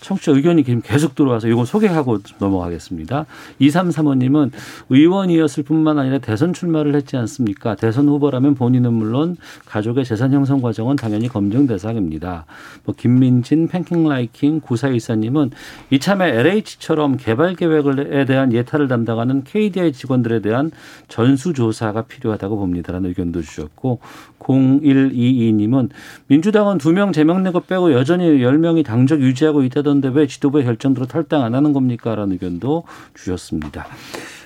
[0.04, 3.24] 청취자 의견이 계속 들어와서 이거 소개하고 넘어가겠습니다.
[3.60, 4.50] 2335님은
[4.90, 7.74] 의원이었을 뿐만 아니라 대선 출마를 했지 않습니까?
[7.74, 12.44] 대선 후보라면 본인은 물론 가족의 재산 형성 과정은 당연히 검증 대상입니다.
[12.84, 15.52] 뭐 김민진, 팬킹 라이킹, 구사일사님은
[15.90, 20.70] 이참에 LH처럼 개발 계획에 대한 예타를 담당하는 KDI 직원들에 대한
[21.08, 24.00] 전수조사가 필요하다고 봅니다라는 의견도 주셨고
[24.44, 25.90] 0122님은
[26.28, 31.42] 민주당은 두 명 제명 내고 빼고 여전히 10명이 당적 유지하고 있다던데 왜 지도부의 결정대로 탈당
[31.42, 32.14] 안 하는 겁니까?
[32.14, 33.86] 라는 의견도 주셨습니다.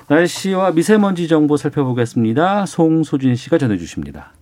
[0.09, 2.65] 날씨와 미세먼지 정보 살펴보겠습니다.
[2.65, 4.33] 송소진 씨가 전해주십니다.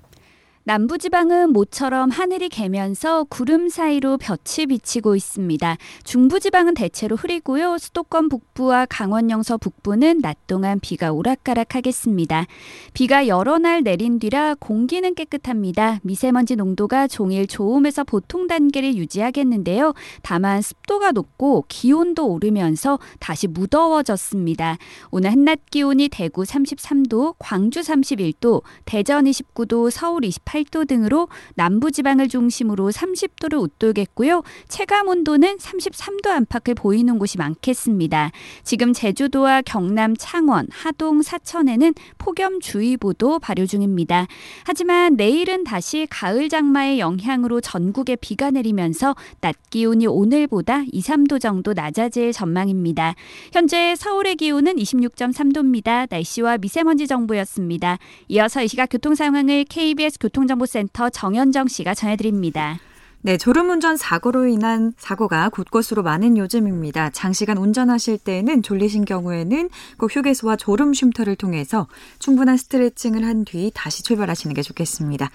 [0.67, 5.77] 남부지방은 모처럼 하늘이 개면서 구름 사이로 볕이 비치고 있습니다.
[6.03, 7.79] 중부지방은 대체로 흐리고요.
[7.79, 12.47] 수도권 북부와 강원 영서 북부는 낮 동안 비가 오락가락하겠습니다.
[12.95, 16.01] 비가 여러 날 내린 뒤라 공기는 깨끗합니다.
[16.03, 19.95] 미세먼지 농도가 종일 좋음에서 보통 단계를 유지하겠는데요.
[20.23, 24.79] 다만 습도가 높고 기온도 오르면서 다시 무더워졌습니다.
[25.13, 32.29] 오늘 한낮 기온이 대구 33도, 광주 31도, 대전 29도, 서울 28도 28도 등으로 남부 지방을
[32.29, 34.43] 중심으로 30도를 웃돌겠고요.
[34.69, 38.31] 체감 온도는 33도 안팎을 보이는 곳이 많겠습니다.
[38.65, 44.27] 지금 제주도와 경남 창원, 하동, 사천에는 폭염주의보도 발효 중입니다.
[44.65, 51.73] 하지만 내일은 다시 가을 장마의 영향으로 전국에 비가 내리면서 낮 기온이 오늘보다 2, 3도 정도
[51.73, 53.15] 낮아질 전망입니다.
[53.53, 56.07] 현재 서울의 기온은 26.3도입니다.
[56.11, 57.99] 날씨와 미세먼지 정보였습니다.
[58.29, 62.79] 이어서 이 시각 교통 상황을 KBS 교통 교통정보센터 정현정 씨가 전해드립니다.
[63.23, 67.11] 네, 졸음운전 사고로 인한 사고가 곳곳으로 많은 요즘입니다.
[67.11, 71.89] 장시간 운전하실 때에는 졸리신 경우에는 꼭 휴게소와 졸음 쉼터를 통해서
[72.21, 75.31] 충분한 스트레칭을 한 뒤 다시 출발하시는 게 좋겠습니다.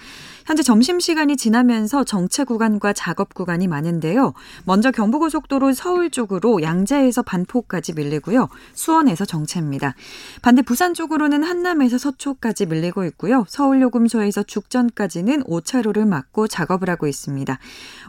[0.45, 4.33] 현재 점심시간이 지나면서 정체 구간과 작업 구간이 많은데요.
[4.65, 8.49] 먼저 경부고속도로 서울 쪽으로 양재에서 반포까지 밀리고요.
[8.73, 9.95] 수원에서 정체입니다.
[10.41, 13.45] 반대 부산 쪽으로는 한남에서 서초까지 밀리고 있고요.
[13.47, 17.59] 서울 요금소에서 죽전까지는 5차로를 막고 작업을 하고 있습니다.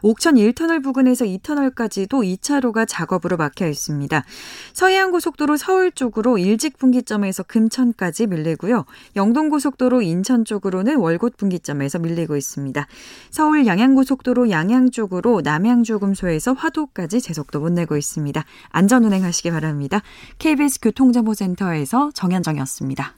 [0.03, 4.25] 옥천 1터널 부근에서 2터널까지도 2차로가 작업으로 막혀 있습니다.
[4.73, 8.85] 서해안 고속도로 서울 쪽으로 일직 분기점에서 금천까지 밀리고요.
[9.17, 12.87] 영동 고속도로 인천 쪽으로는 월곶 분기점에서 밀리고 있습니다.
[13.31, 18.45] 서울 양양고속도로 양양 쪽으로 남양주금소에서 화도까지 제속도 못 내고 있습니다.
[18.71, 20.03] 안전 운행하시기 바랍니다.
[20.39, 23.15] KBS 교통정보센터에서 정현정이었습니다.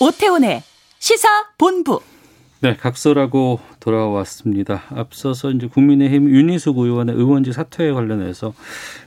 [0.00, 0.62] 오태훈의
[0.98, 2.00] 시사 본부.
[2.62, 4.84] 네, 각설하고 돌아왔습니다.
[4.90, 8.54] 앞서서 이제 국민의힘 윤희숙 의원의 의원직 사퇴에 관련해서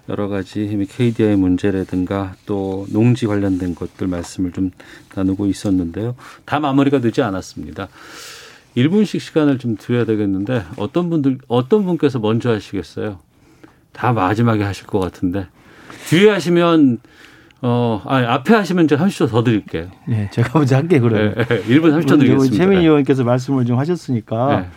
[0.09, 4.71] 여러 가지 KDI 문제라든가 또 농지 관련된 것들 말씀을 좀
[5.15, 6.17] 나누고 있었는데요.
[6.43, 7.87] 다 마무리가 되지 않았습니다.
[8.75, 13.19] 1분씩 시간을 좀 드려야 되겠는데 어떤 분들 어떤 분께서 먼저 하시겠어요?
[13.93, 15.47] 다 마지막에 하실 것 같은데
[16.09, 16.99] 뒤에 하시면
[17.61, 19.87] 어, 아니, 앞에 하시면 제가 30초 더 드릴게요.
[20.07, 21.33] 네, 제가 먼저 할게요, 그러면.
[21.35, 22.55] 네, 네, 1분 30초 드리겠습니다.
[22.55, 24.67] 최민희 의원께서 말씀을 좀 하셨으니까 네.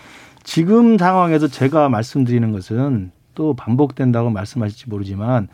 [0.45, 5.49] 지금 상황에서 제가 말씀드리는 것은 또 반복된다고 말씀하실지 모르지만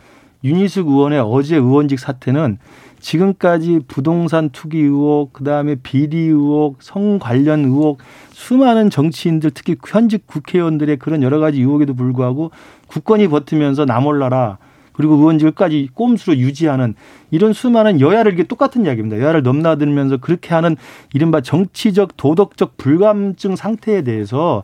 [0.44, 2.58] 윤희숙 의원의 어제 의원직 사태는
[3.00, 7.98] 지금까지 부동산 투기 의혹, 그다음에 비리 의혹, 성 관련 의혹,
[8.30, 12.50] 수많은 정치인들 특히 현직 국회의원들의 그런 여러 가지 의혹에도 불구하고
[12.87, 14.58] 국권이 버티면서 나몰라라
[14.94, 16.94] 그리고 의원직을까지 꼼수로 유지하는
[17.30, 19.20] 이런 수많은 여야를 이게 똑같은 이야기입니다.
[19.20, 20.76] 여야를 넘나들면서 그렇게 하는
[21.12, 24.62] 이른바 정치적 도덕적 불감증 상태에 대해서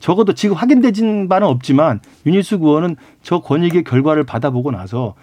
[0.00, 5.14] 적어도 지금 확인되진 바는 없지만 윤희숙 의원은 저 권익의 결과를 받아보고 나서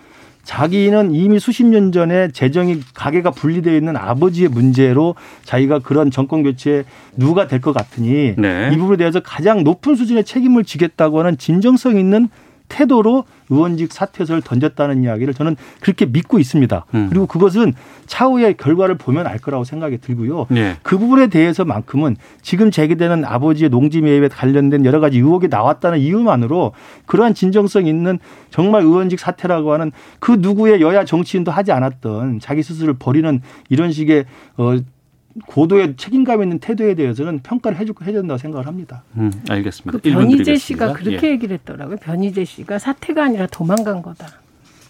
[0.44, 6.86] 자기는 이미 수십 년 전에 재정이 가계가 분리되어 있는 아버지의 문제로 자기가 그런 정권 교체에
[7.18, 8.70] 누가 될 것 같으니 네.
[8.72, 12.30] 이 부분에 대해서 가장 높은 수준의 책임을 지겠다고 하는 진정성 있는
[12.70, 16.86] 태도로 의원직 사퇴서를 던졌다는 이야기를 저는 그렇게 믿고 있습니다.
[16.96, 17.08] 음.
[17.10, 17.74] 그리고 그것은
[18.06, 20.48] 차후의 결과를 보면 알 거라고 생각이 들고요.
[20.50, 20.76] 네.
[20.84, 26.74] 그 부분에 대해서만큼은 지금 제기되는 아버지의 농지 매입에 관련된 여러 가지 의혹이 나왔다는 이유만으로
[27.06, 28.20] 그러한 진정성 있는
[28.50, 34.26] 정말 의원직 사퇴라고 하는 그 누구의 여야 정치인도 하지 않았던 자기 스스로를 버리는 이런 식의
[34.58, 34.78] 어
[35.46, 39.04] 고도의 책임감 있는 태도에 대해서는 평가를 해주고 해야 된다고 생각을 합니다.
[39.18, 39.92] 음, 알겠습니다.
[39.92, 41.32] 그 변희재 씨가 그렇게 예.
[41.32, 41.98] 얘기를 했더라고요.
[41.98, 44.28] 변희재 씨가 사퇴가 아니라 도망간 거다.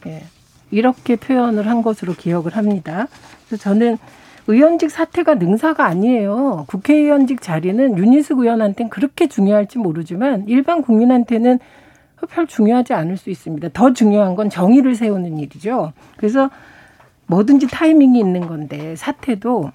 [0.08, 0.24] 예.
[0.72, 3.08] 이렇게 표현을 한 것으로 기억을 합니다.
[3.48, 3.98] 그래서 저는
[4.48, 6.66] 의원직 사퇴가 능사가 아니에요.
[6.68, 11.60] 국회의원직 자리는 윤희숙 의원한테는 그렇게 중요할지 모르지만 일반 국민한테는
[12.30, 13.70] 별 중요하지 않을 수 있습니다.
[13.74, 15.94] 더 중요한 건 정의를 세우는 일이죠.
[16.18, 16.50] 그래서
[17.28, 19.72] 뭐든지 타이밍이 있는 건데 사퇴도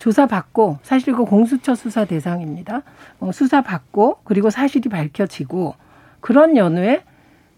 [0.00, 2.82] 조사받고 사실 그 공수처 수사 대상입니다.
[3.20, 5.74] 어, 수사받고 그리고 사실이 밝혀지고
[6.20, 7.04] 그런 연후에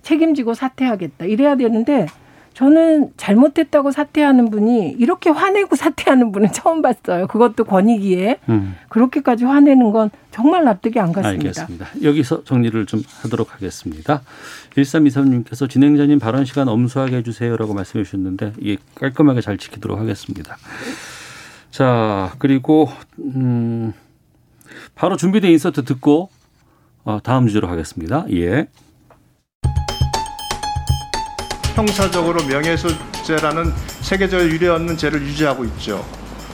[0.02, 2.06] 책임지고 사퇴하겠다 이래야 되는데
[2.54, 7.28] 저는 잘못했다고 사퇴하는 분이 이렇게 화내고 사퇴하는 분은 처음 봤어요.
[7.28, 8.74] 그것도 권익위에 음.
[8.88, 11.62] 그렇게까지 화내는 건 정말 납득이 안 갔습니다.
[11.62, 11.86] 알겠습니다.
[12.02, 14.20] 여기서 정리를 좀 하도록 하겠습니다.
[14.74, 20.56] 1323님께서 진행자님 발언 시간 엄수하게 해주세요라고 말씀해 주셨는데 이게 깔끔하게 잘 지키도록 하겠습니다.
[21.72, 23.92] 자, 그리고 음
[24.94, 26.28] 바로 준비된 인서트 듣고
[27.04, 28.26] 어, 다음 주제로 가겠습니다.
[28.32, 28.68] 예.
[31.74, 36.04] 형사적으로 명예훼손죄라는 세계적으로 유례없는 죄를 유지하고 있죠.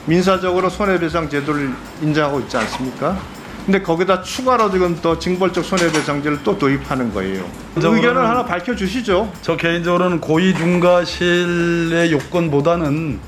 [0.07, 3.21] 민사적으로 손해배상 제도를 인정하고 있지 않습니까?
[3.67, 7.45] 근데 거기다 추가로 지금 또 징벌적 손해배상제를 또 도입하는 거예요.
[7.75, 9.33] 의견을 하나 밝혀주시죠.
[9.43, 13.19] 저 개인적으로는 고의중과실의 요건보다는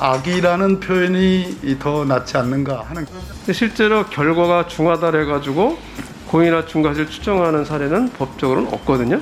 [0.00, 3.06] 악이라는 표현이 더 낫지 않는가 하는.
[3.52, 5.78] 실제로 결과가 중하다 해가지고
[6.26, 9.20] 고의나 중과실 추정하는 사례는 법적으로는 없거든요.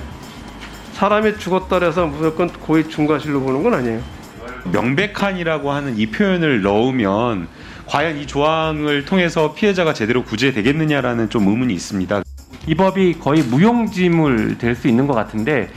[0.95, 4.01] 사람이 죽었다 해서 무조건 고의 중과실로 보는 건 아니에요.
[4.73, 7.49] 명백한이라고 하는 이 표현을 넣으면
[7.87, 12.23] 과연 이 조항을 통해서 피해자가 제대로 구제되겠느냐라는 좀 의문이 있습니다.
[12.67, 15.71] 이 법이 거의 무용지물 될 수 있는 것 같은데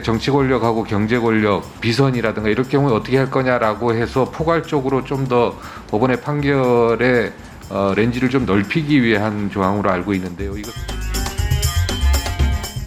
[0.00, 5.54] 정치 권력하고 경제 권력, 비선이라든가 이럴 경우에 어떻게 할 거냐라고 해서 포괄적으로 좀 더
[5.90, 7.32] 법원의 판결의
[7.70, 10.56] 어, 렌즈를 좀 넓히기 위한 조항으로 알고 있는데요.
[10.56, 10.70] 이거.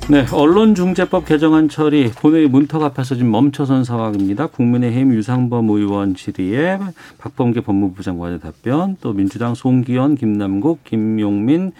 [0.07, 4.45] 네, 언론중재법 개정안 처리 본회의 문턱 앞에서 지금 멈춰선 상황입니다.
[4.47, 6.77] 국민의힘 유상범 의원 질의에
[7.17, 11.71] 박범계 법무부 장관의 답변, 또 민주당 송기현, 김남국, 김용민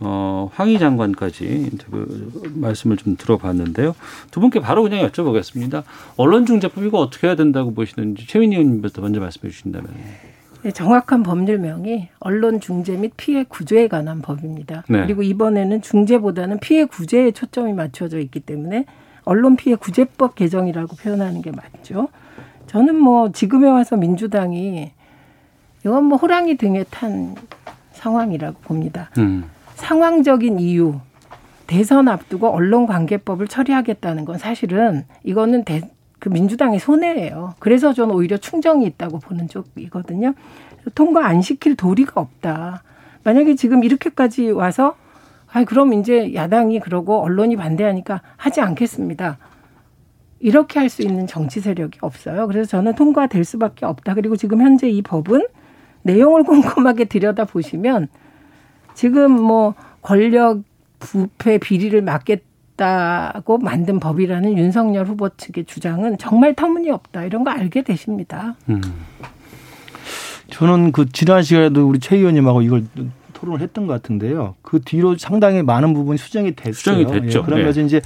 [0.00, 2.06] 어, 황희 장관까지 인터뷰
[2.54, 3.94] 말씀을 좀 들어봤는데요.
[4.30, 5.82] 두 분께 바로 그냥 여쭤보겠습니다.
[6.16, 9.90] 언론중재법 이거 어떻게 해야 된다고 보시는지 최민희 의원님부터 먼저 말씀해 주신다면.
[10.62, 14.84] 네, 정확한 법률명이 언론 중재 및 피해 구제에 관한 법입니다.
[14.88, 15.02] 네.
[15.02, 18.84] 그리고 이번에는 중재보다는 피해 구제에 초점이 맞춰져 있기 때문에
[19.24, 22.08] 언론 피해 구제법 개정이라고 표현하는 게 맞죠.
[22.66, 24.92] 저는 뭐 지금에 와서 민주당이
[25.84, 27.34] 이건 뭐 호랑이 등에 탄
[27.92, 29.10] 상황이라고 봅니다.
[29.18, 29.44] 음.
[29.80, 31.00] 상황적인 이유,
[31.66, 35.82] 대선 앞두고 언론관계법을 처리하겠다는 건 사실은 이거는 대,
[36.18, 37.54] 그 민주당의 손해예요.
[37.58, 40.34] 그래서 저는 오히려 충정이 있다고 보는 쪽이거든요.
[40.94, 42.82] 통과 안 시킬 도리가 없다.
[43.24, 44.96] 만약에 지금 이렇게까지 와서
[45.52, 49.38] 아 그럼 이제 야당이 그러고 언론이 반대하니까 하지 않겠습니다.
[50.40, 52.46] 이렇게 할 수 있는 정치 세력이 없어요.
[52.46, 54.14] 그래서 저는 통과될 수밖에 없다.
[54.14, 55.46] 그리고 지금 현재 이 법은
[56.02, 58.08] 내용을 꼼꼼하게 들여다 보시면
[58.94, 60.62] 지금 뭐 권력
[60.98, 67.24] 부패 비리를 막겠다고 만든 법이라는 윤석열 후보 측의 주장은 정말 터무니없다.
[67.24, 68.56] 이런 거 알게 되십니다.
[68.68, 68.80] 음.
[70.50, 72.84] 저는 그 지난 시간에도 우리 최 의원님하고 이걸
[73.32, 74.54] 토론을 했던 것 같은데요.
[74.62, 76.72] 그 뒤로 상당히 많은 부분이 수정이 됐어요.
[76.74, 77.38] 수정이 됐죠.
[77.38, 77.86] 예, 그러면서 네.
[77.86, 78.00] 이제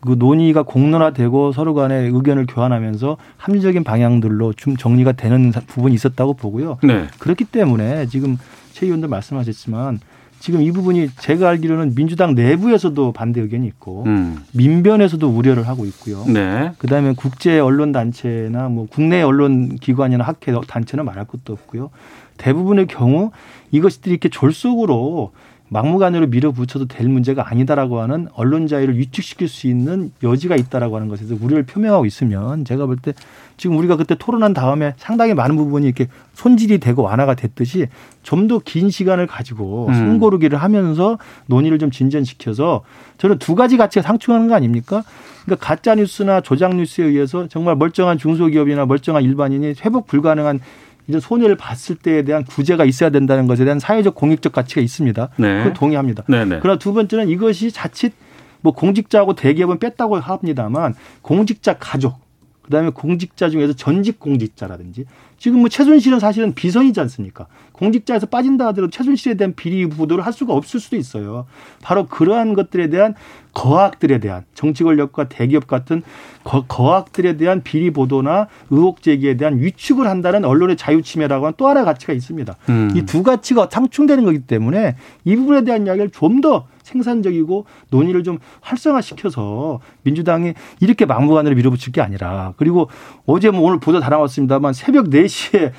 [0.00, 6.78] 그 논의가 공론화되고 서로 간에 의견을 교환하면서 합리적인 방향들로 좀 정리가 되는 부분이 있었다고 보고요.
[6.84, 7.08] 네.
[7.18, 8.38] 그렇기 때문에 지금
[8.72, 9.98] 최 의원도 말씀하셨지만
[10.40, 14.44] 지금 이 부분이 제가 알기로는 민주당 내부에서도 반대 의견이 있고 음.
[14.52, 16.24] 민변에서도 우려를 하고 있고요.
[16.26, 16.72] 네.
[16.78, 21.90] 그다음에 국제 언론 단체나 뭐 국내 언론 기관이나 학회 단체는 말할 것도 없고요.
[22.36, 23.30] 대부분의 경우
[23.70, 25.32] 이것들이 이렇게 졸속으로
[25.70, 31.34] 막무가내로 밀어붙여도 될 문제가 아니다라고 하는 언론 자유를 위축시킬 수 있는 여지가 있다라고 하는 것에서
[31.40, 33.12] 우려를 표명하고 있으면 제가 볼 때
[33.56, 37.88] 지금 우리가 그때 토론한 다음에 상당히 많은 부분이 이렇게 손질이 되고 완화가 됐듯이
[38.22, 40.62] 좀 더 긴 시간을 가지고 숨고르기를 음.
[40.62, 42.82] 하면서 논의를 좀 진전시켜서
[43.18, 45.02] 저는 두 가지 가치가 상충하는 거 아닙니까?
[45.44, 50.60] 그러니까 가짜 뉴스나 조작 뉴스에 의해서 정말 멀쩡한 중소기업이나 멀쩡한 일반인이 회복 불가능한
[51.08, 55.28] 이제 손해를 봤을 때에 대한 구제가 있어야 된다는 것에 대한 사회적 공익적 가치가 있습니다.
[55.36, 55.64] 네.
[55.64, 56.24] 그 동의합니다.
[56.28, 56.58] 네네.
[56.60, 58.12] 그러나 두 번째는 이것이 자칫
[58.60, 62.27] 뭐 공직자하고 대기업은 뺐다고 합니다만 공직자 가족
[62.68, 65.06] 그다음에 공직자 중에서 전직 공직자라든지
[65.38, 67.46] 지금 뭐 최순실은 사실은 비선이지 않습니까?
[67.72, 71.46] 공직자에서 빠진다 하더라도 최순실에 대한 비리 보도를 할 수가 없을 수도 있어요.
[71.80, 73.14] 바로 그러한 것들에 대한
[73.54, 76.02] 거학들에 대한 정치 권력과 대기업 같은
[76.44, 81.68] 거, 거학들에 대한 비리 보도나 의혹 제기에 대한 위축을 한다는 언론의 자유 침해라고 하는 또
[81.68, 82.56] 하나의 가치가 있습니다.
[82.68, 82.90] 음.
[82.94, 90.54] 이두 가치가 상충되는 거기 때문에 이 부분에 대한 이야기를 좀더 생산적이고 논의를 좀 활성화시켜서 민주당이
[90.80, 92.88] 이렇게 막무가내로 밀어붙일 게 아니라 그리고
[93.26, 95.72] 어제 뭐 오늘 보도 다 나왔습니다만 새벽 4시에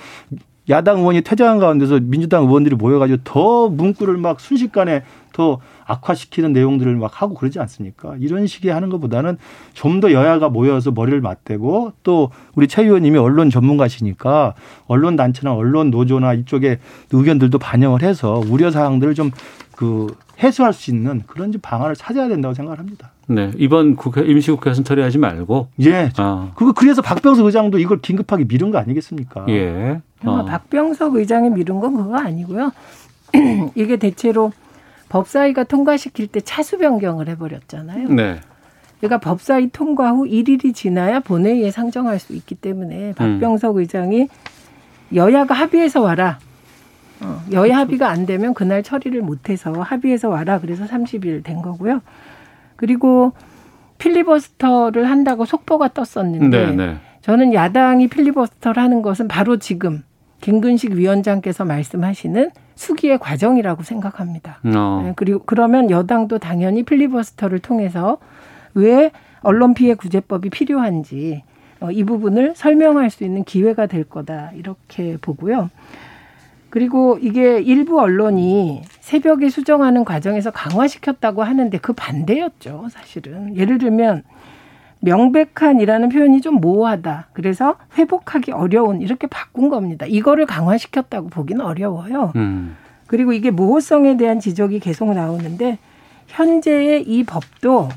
[0.69, 5.03] 야당 의원이 퇴장한 가운데서 민주당 의원들이 모여가지고 더 문구를 막 순식간에
[5.33, 8.15] 더 악화시키는 내용들을 막 하고 그러지 않습니까?
[8.19, 9.37] 이런 식의 하는 것보다는
[9.73, 14.53] 좀 더 여야가 모여서 머리를 맞대고 또 우리 최 의원님이 언론 전문가시니까
[14.87, 16.79] 언론 단체나 언론 노조나 이쪽에
[17.11, 23.11] 의견들도 반영을 해서 우려 사항들을 좀그 해소할 수 있는 그런 방안을 찾아야 된다고 생각을 합니다.
[23.27, 23.51] 네.
[23.57, 25.67] 이번 국회, 임시국회에서는 처리하지 말고.
[25.81, 26.11] 예.
[26.17, 26.51] 아.
[26.55, 29.45] 그거 그래서 박병석 의장도 이걸 긴급하게 미룬 거 아니겠습니까?
[29.49, 30.01] 예.
[30.23, 30.45] 어.
[30.45, 32.71] 박병석 의장이 미룬 건 그거 아니고요.
[33.75, 34.51] 이게 대체로
[35.09, 38.09] 법사위가 통과시킬 때 차수 변경을 해버렸잖아요.
[38.09, 38.39] 네.
[38.99, 43.79] 그러니까 법사위 통과 후 1일이 지나야 본회의에 상정할 수 있기 때문에 박병석 음.
[43.81, 44.27] 의장이
[45.13, 46.39] 여야가 합의해서 와라.
[47.21, 50.59] 어, 여야 합의가 안 되면 그날 처리를 못해서 합의해서 와라.
[50.59, 52.01] 그래서 30일 된 거고요.
[52.75, 53.33] 그리고
[53.97, 56.95] 필리버스터를 한다고 속보가 떴었는데 네, 네.
[57.21, 60.03] 저는 야당이 필리버스터를 하는 것은 바로 지금
[60.41, 64.59] 김근식 위원장께서 말씀하시는 수기의 과정이라고 생각합니다.
[64.63, 65.01] 어.
[65.03, 68.17] 네, 그리고 그러면 여당도 당연히 필리버스터를 통해서
[68.73, 69.11] 왜
[69.41, 71.43] 언론 피해 구제법이 필요한지
[71.81, 75.69] 어, 이 부분을 설명할 수 있는 기회가 될 거다 이렇게 보고요.
[76.69, 83.55] 그리고 이게 일부 언론이 새벽에 수정하는 과정에서 강화시켰다고 하는데 그 반대였죠, 사실은.
[83.55, 84.23] 예를 들면
[85.01, 87.29] 명백한이라는 표현이 좀 모호하다.
[87.33, 90.05] 그래서 회복하기 어려운 이렇게 바꾼 겁니다.
[90.05, 92.33] 이거를 강화시켰다고 보기는 어려워요.
[92.35, 92.75] 음.
[93.07, 95.79] 그리고 이게 모호성에 대한 지적이 계속 나오는데
[96.27, 97.89] 현재의 이 법도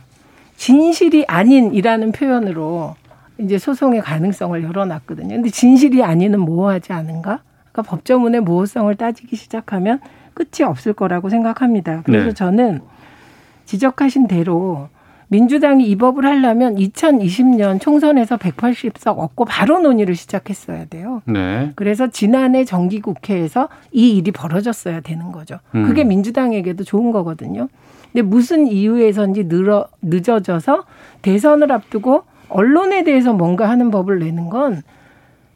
[0.56, 2.94] 진실이 아닌이라는 표현으로
[3.38, 5.28] 이제 소송의 가능성을 열어놨거든요.
[5.28, 7.40] 근데 진실이 아닌은 모호하지 않은가?
[7.72, 10.00] 그러니까 법조문의 모호성을 따지기 시작하면
[10.34, 12.02] 끝이 없을 거라고 생각합니다.
[12.04, 12.34] 그래서 네.
[12.34, 12.80] 저는
[13.64, 14.88] 지적하신 대로
[15.28, 21.22] 민주당이 이 법을 하려면 2020년 총선에서 180석 얻고 바로 논의를 시작했어야 돼요.
[21.24, 21.72] 네.
[21.74, 25.58] 그래서 지난해 정기국회에서 이 일이 벌어졌어야 되는 거죠.
[25.74, 25.84] 음.
[25.84, 27.68] 그게 민주당에게도 좋은 거거든요.
[28.12, 30.84] 근데 무슨 이유에서인지 늘어, 늦어져서
[31.22, 34.82] 대선을 앞두고 언론에 대해서 뭔가 하는 법을 내는 건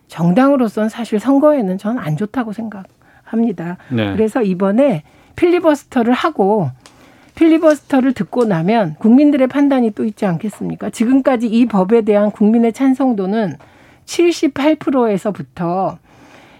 [0.08, 3.76] 정당으로서는 사실 선거에는 저는 안 좋다고 생각합니다.
[3.90, 4.12] 네.
[4.12, 5.02] 그래서 이번에
[5.36, 6.70] 필리버스터를 하고
[7.34, 10.90] 필리버스터를 듣고 나면 국민들의 판단이 또 있지 않겠습니까?
[10.90, 13.56] 지금까지 이 법에 대한 국민의 찬성도는
[14.06, 15.98] 78%에서부터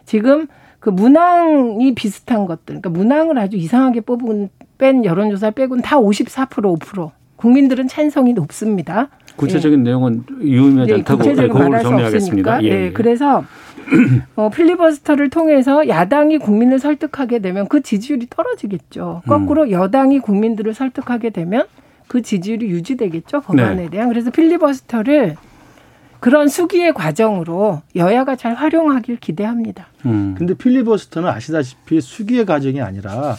[0.05, 0.47] 지금
[0.79, 7.11] 그 문항이 비슷한 것들, 그러니까 문항을 아주 이상하게 뽑은 뺀 여론조사 빼고는 다54% 5%.
[7.37, 9.09] 국민들은 찬성이 높습니다.
[9.37, 9.83] 구체적인 예.
[9.83, 12.63] 내용은 유의미하지 네, 않다고 구체적으로 말할 수 없으니까.
[12.63, 12.93] 예, 네, 예.
[12.93, 13.45] 그래서
[14.35, 19.23] 어, 필리버스터를 통해서 야당이 국민을 설득하게 되면 그 지지율이 떨어지겠죠.
[19.27, 19.71] 거꾸로 음.
[19.71, 21.67] 여당이 국민들을 설득하게 되면
[22.09, 23.43] 그 지지율이 유지되겠죠.
[23.43, 23.91] 법안에 네.
[23.91, 24.09] 대한.
[24.09, 25.37] 그래서 필리버스터를
[26.21, 29.89] 그런 수기의 과정으로 여야가 잘 활용하길 기대합니다.
[30.07, 30.35] 음.
[30.37, 33.37] 근데 필리버스터는 아시다시피 수기의 과정이 아니라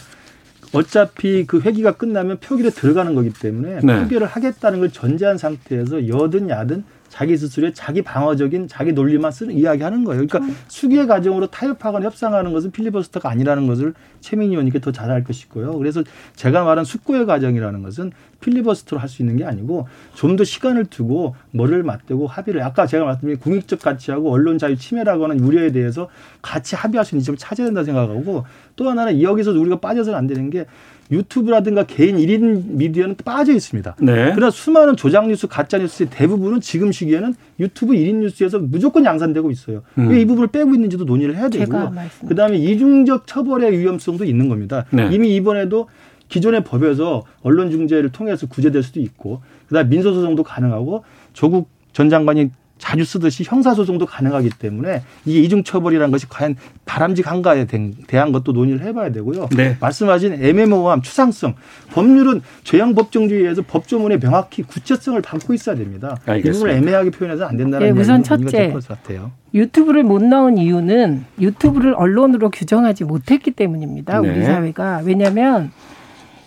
[0.72, 4.02] 어차피 그 회기가 끝나면 표결에 들어가는 거기 때문에 네.
[4.02, 6.84] 표결을 하겠다는 걸 전제한 상태에서 여든 야든
[7.18, 10.24] 자기 스스로의 자기 방어적인 자기 논리만 쓰는 이야기하는 거예요.
[10.24, 10.56] 그러니까 음.
[10.68, 15.76] 수기의 과정으로 타협하거나 협상하는 것은 필리버스터가 아니라는 것을 최민희 의원님께 더 잘 알 것이고요.
[15.78, 16.04] 그래서
[16.36, 21.34] 제가 말한 숙고의 과정이라는 것은 필리버스터로 할 수 있는 게 아니고 좀 더 시간을 두고
[21.50, 26.08] 머리를 맞대고 합의를 아까 제가 말씀드린 국익적 가치하고 언론 자유 침해라고 하는 우려에 대해서
[26.40, 28.44] 같이 합의할 수 있는 점을 찾아야 된다 생각하고
[28.76, 30.66] 또 하나는 여기서 우리가 빠져서는 안 되는 게
[31.10, 33.96] 유튜브라든가 개인 일인 미디어는 빠져 있습니다.
[34.00, 34.32] 네.
[34.34, 39.82] 그러나 수많은 조작 뉴스, 가짜 뉴스의 대부분은 지금 시기에는 유튜브 일인 뉴스에서 무조건 양산되고 있어요.
[39.98, 40.10] 음.
[40.10, 41.72] 왜이 부분을 빼고 있는지도 논의를 해야 되고
[42.28, 44.84] 그다음에 이중적 처벌의 위험성도 있는 겁니다.
[44.90, 45.08] 네.
[45.12, 45.88] 이미 이번에도
[46.28, 53.04] 기존의 법에서 언론 중재를 통해서 구제될 수도 있고 그다음 민소소송도 가능하고 조국 전 장관이 자주
[53.04, 57.66] 쓰듯이 형사소송도 가능하기 때문에 이게 이중처벌이라는 것이 과연 바람직한가에
[58.06, 59.48] 대한 것도 논의를 해봐야 되고요.
[59.56, 59.76] 네.
[59.80, 61.54] 말씀하신 애매모호함, 추상성,
[61.92, 66.16] 법률은 죄형 법정주의에서 법조문에 명확히 구체성을 담고 있어야 됩니다.
[66.24, 66.48] 알겠습니다.
[66.48, 68.72] 이 부분을 애매하게 표현해서 안 된다는 네, 우선 첫째,
[69.54, 74.20] 유튜브를 못 넣은 이유는 유튜브를 언론으로 규정하지 못했기 때문입니다.
[74.20, 74.44] 우리 네.
[74.44, 75.72] 사회가 왜냐하면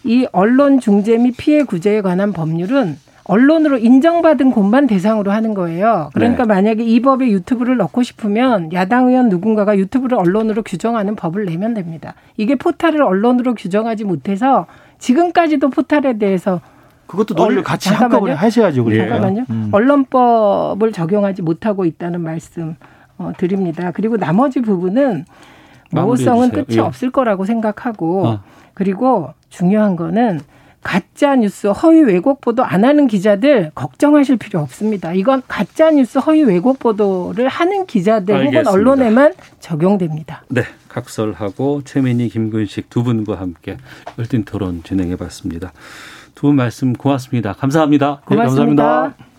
[0.04, 6.10] 이 언론 중재 및 피해 구제에 관한 법률은 언론으로 인정받은 곳만 대상으로 하는 거예요.
[6.14, 6.48] 그러니까 네.
[6.48, 12.16] 만약에 이 법에 유튜브를 넣고 싶으면 야당 의원 누군가가 유튜브를 언론으로 규정하는 법을 내면 됩니다.
[12.38, 14.66] 이게 포탈을 언론으로 규정하지 못해서
[15.00, 16.62] 지금까지도 포탈에 대해서
[17.08, 18.86] 그것도 논의를 같이 한꺼번에 하셔야죠.
[18.86, 19.16] 그러니까.
[19.16, 19.46] 잠깐만요.
[19.50, 19.70] 음.
[19.72, 22.76] 언론법을 적용하지 못하고 있다는 말씀
[23.18, 23.92] 어, 드립니다.
[23.92, 25.26] 그리고 나머지 부분은
[25.92, 26.80] 모호성은 끝이 예.
[26.80, 28.40] 없을 거라고 생각하고 어.
[28.74, 30.40] 그리고 중요한 거는
[30.84, 35.14] 가짜 뉴스 허위 왜곡 보도 안 하는 기자들 걱정하실 필요 없습니다.
[35.14, 38.70] 이건 가짜 뉴스 허위 왜곡 보도를 하는 기자들 알겠습니다.
[38.70, 40.44] 혹은 언론에만 적용됩니다.
[40.50, 43.78] 네, 각설하고 최민희, 김근식 두 분과 함께
[44.18, 45.72] 열띤 토론 진행해 봤습니다.
[46.36, 47.54] 두 분 말씀 고맙습니다.
[47.54, 48.22] 감사합니다.
[48.26, 48.74] 고맙습니다.
[48.74, 49.32] 네, 감사합니다.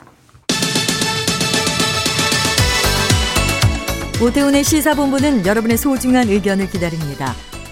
[4.24, 7.32] 오태훈의 시사본부는 여러분의 소중한 의견을 기다립니다.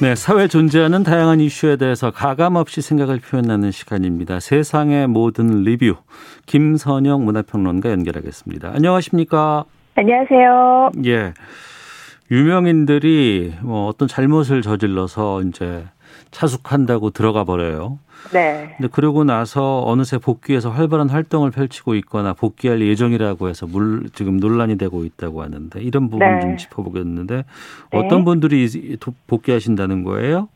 [0.00, 4.38] 네, 사회 존재하는 다양한 이슈에 대해서 가감 없이 생각을 표현하는 시간입니다.
[4.38, 5.96] 세상의 모든 리뷰
[6.46, 8.70] 김선영 문화평론가 연결하겠습니다.
[8.74, 9.64] 안녕하십니까?
[9.96, 10.92] 안녕하세요.
[11.06, 11.34] 예.
[12.30, 15.84] 유명인들이 뭐 어떤 잘못을 저질러서 이제
[16.30, 17.98] 차숙한다고 들어가 버려요.
[18.32, 18.74] 네.
[18.76, 24.76] 근데 그러고 나서 어느새 복귀해서 활발한 활동을 펼치고 있거나 복귀할 예정이라고 해서 물 지금 논란이
[24.76, 26.40] 되고 있다고 하는데 이런 부분 네.
[26.40, 27.44] 좀 짚어보겠는데 네.
[27.98, 28.96] 어떤 분들이
[29.26, 30.48] 복귀하신다는 거예요?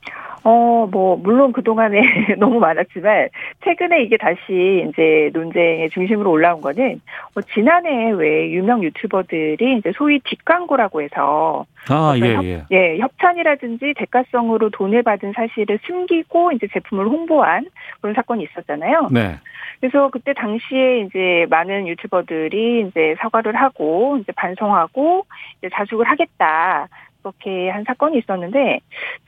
[0.44, 2.00] 어, 뭐, 물론 그동안에
[2.38, 3.28] 너무 많았지만,
[3.64, 7.00] 최근에 이게 다시 이제 논쟁의 중심으로 올라온 거는,
[7.34, 12.64] 뭐 지난해 왜 유명 유튜버들이 이제 소위 뒷광고라고 해서, 아, 예, 협, 예.
[12.70, 17.66] 예, 협찬이라든지 대가성으로 돈을 받은 사실을 숨기고 이제 제품을 홍보한
[18.00, 19.08] 그런 사건이 있었잖아요.
[19.12, 19.38] 네.
[19.80, 25.26] 그래서 그때 당시에 이제 많은 유튜버들이 이제 사과를 하고 이제 반성하고
[25.58, 26.88] 이제 자숙을 하겠다.
[27.22, 28.80] 그렇게 한 사건이 있었는데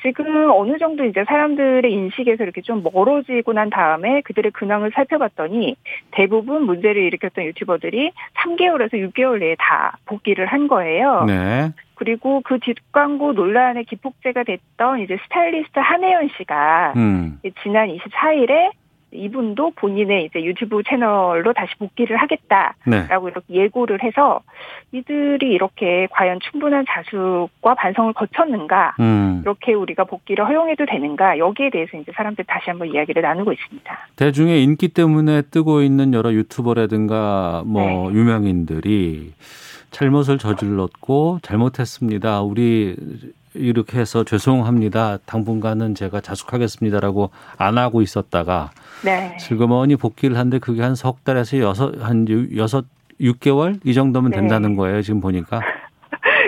[0.03, 5.76] 지금 어느 정도 이제 사람들의 인식에서 이렇게 좀 멀어지고 난 다음에 그들의 근황을 살펴봤더니
[6.11, 11.24] 대부분 문제를 일으켰던 유튜버들이 3개월에서 6개월 내에 다 복귀를 한 거예요.
[11.24, 11.70] 네.
[11.95, 17.38] 그리고 그 뒷광고 논란의 기폭제가 됐던 이제 스타일리스트 한혜연 씨가 음.
[17.62, 18.72] 지난 24일에
[19.15, 23.07] 이분도 본인의 이제 유튜브 채널로 다시 복귀를 하겠다라고 네.
[23.09, 24.41] 이렇게 예고를 해서
[24.93, 29.41] 이들이 이렇게 과연 충분한 자숙과 반성을 거쳤는가 음.
[29.43, 34.09] 이렇게 우리가 복귀를 허용해도 되는가 여기에 대해서 이제 사람들 다시 한번 이야기를 나누고 있습니다.
[34.17, 38.19] 대중의 인기 때문에 뜨고 있는 여러 유튜버라든가 뭐 네.
[38.19, 39.33] 유명인들이
[39.91, 42.43] 잘못을 저질렀고 잘못했습니다.
[42.43, 42.97] 우리
[43.55, 45.19] 이렇게 해서 죄송합니다.
[45.27, 48.71] 당분간은 제가 자숙하겠습니다라고 안 하고 있었다가
[49.05, 49.37] 네.
[49.41, 52.27] 슬그머니 복귀를 한데 그게 한 석 달에서 여섯 한
[52.57, 52.85] 여섯
[53.21, 54.39] 6개월 이 정도면 네.
[54.39, 55.03] 된다는 거예요.
[55.03, 55.61] 지금 보니까.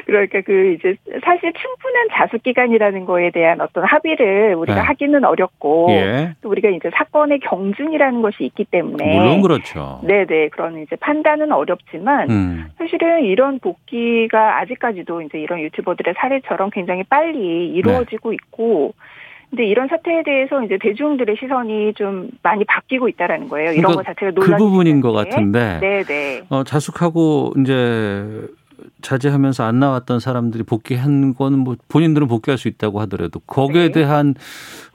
[0.07, 4.81] 그러니까 그 이제 사실 충분한 자숙 기간이라는 거에 대한 어떤 합의를 우리가 네.
[4.81, 6.35] 하기는 어렵고 예.
[6.43, 10.01] 또 우리가 이제 사건의 경중이라는 것이 있기 때문에 물론 그렇죠.
[10.05, 12.65] 네네 그런 이제 판단은 어렵지만 음.
[12.79, 18.37] 사실은 이런 복귀가 아직까지도 이제 이런 유튜버들의 사례처럼 굉장히 빨리 이루어지고 네.
[18.37, 18.95] 있고
[19.51, 23.73] 근데 이런 사태에 대해서 이제 대중들의 시선이 좀 많이 바뀌고 있다라는 거예요.
[23.73, 25.79] 이런 그러니까 것 자체가 논란이 그 부분인 것 같은데.
[25.81, 26.43] 네, 네.
[26.49, 28.49] 어, 자숙하고 이제
[29.03, 33.93] 자제하면서 안 나왔던 사람들이 복귀한 거는 뭐 본인들은 복귀할 수 있다고 하더라도 거기에 네.
[33.93, 34.35] 대한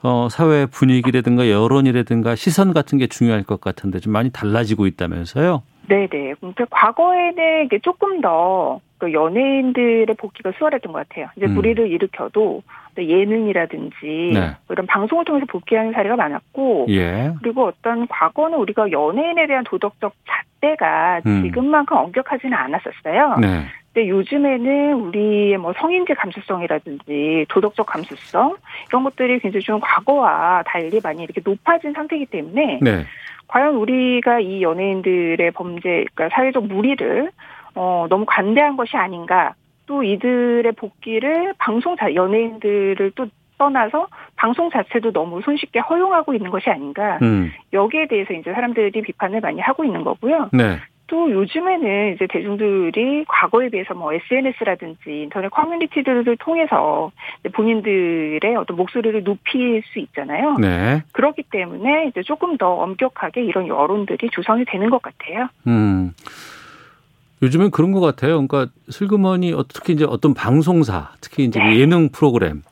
[0.02, 5.62] 어 사회 분위기라든가 여론이라든가 시선 같은 게 중요할 것 같은데 좀 많이 달라지고 있다면서요?
[5.88, 6.34] 네네.
[6.40, 11.28] 그러니까 과거에는 이게 조금 더그 연예인들의 복귀가 수월했던 것 같아요.
[11.36, 11.54] 이제 음.
[11.54, 12.62] 불의를 일으켜도
[12.98, 13.96] 예능이라든지
[14.34, 14.56] 네.
[14.68, 17.32] 이런 방송을 통해서 복귀하는 사례가 많았고 예.
[17.42, 21.42] 그리고 어떤 과거는 우리가 연예인에 대한 도덕적 잣 대가 음.
[21.42, 23.36] 지금만큼 엄격하지는 않았었어요.
[23.40, 23.66] 네.
[23.92, 28.56] 근데 요즘에는 우리의 뭐 성인지 감수성이라든지 도덕적 감수성
[28.88, 33.04] 이런 것들이 굉장히 좀 과거와 달리 많이 이렇게 높아진 상태이기 때문에 네.
[33.48, 37.30] 과연 우리가 이 연예인들의 범죄, 그러니까 사회적 무리를
[37.74, 39.54] 어, 너무 관대한 것이 아닌가.
[39.84, 43.26] 또 이들의 복귀를 방송 자 연예인들을 또
[43.62, 47.18] 떠나서 방송 자체도 너무 손쉽게 허용하고 있는 것이 아닌가.
[47.22, 47.52] 음.
[47.72, 50.48] 여기에 대해서 이제 사람들이 비판을 많이 하고 있는 거고요.
[50.52, 50.78] 네.
[51.06, 57.12] 또 요즘에는 이제 대중들이 과거에 비해서 뭐 SNS라든지 인터넷 커뮤니티들을 통해서
[57.52, 60.56] 본인들의 어떤 목소리를 높일 수 있잖아요.
[60.58, 61.02] 네.
[61.12, 65.48] 그렇기 때문에 이제 조금 더 엄격하게 이런 여론들이 조성이 되는 것 같아요.
[65.66, 66.12] 음.
[67.42, 68.44] 요즘엔 그런 것 같아요.
[68.44, 71.78] 그러니까 슬그머니 어떻게 이제 어떤 방송사, 특히 이제 네.
[71.78, 72.62] 예능 프로그램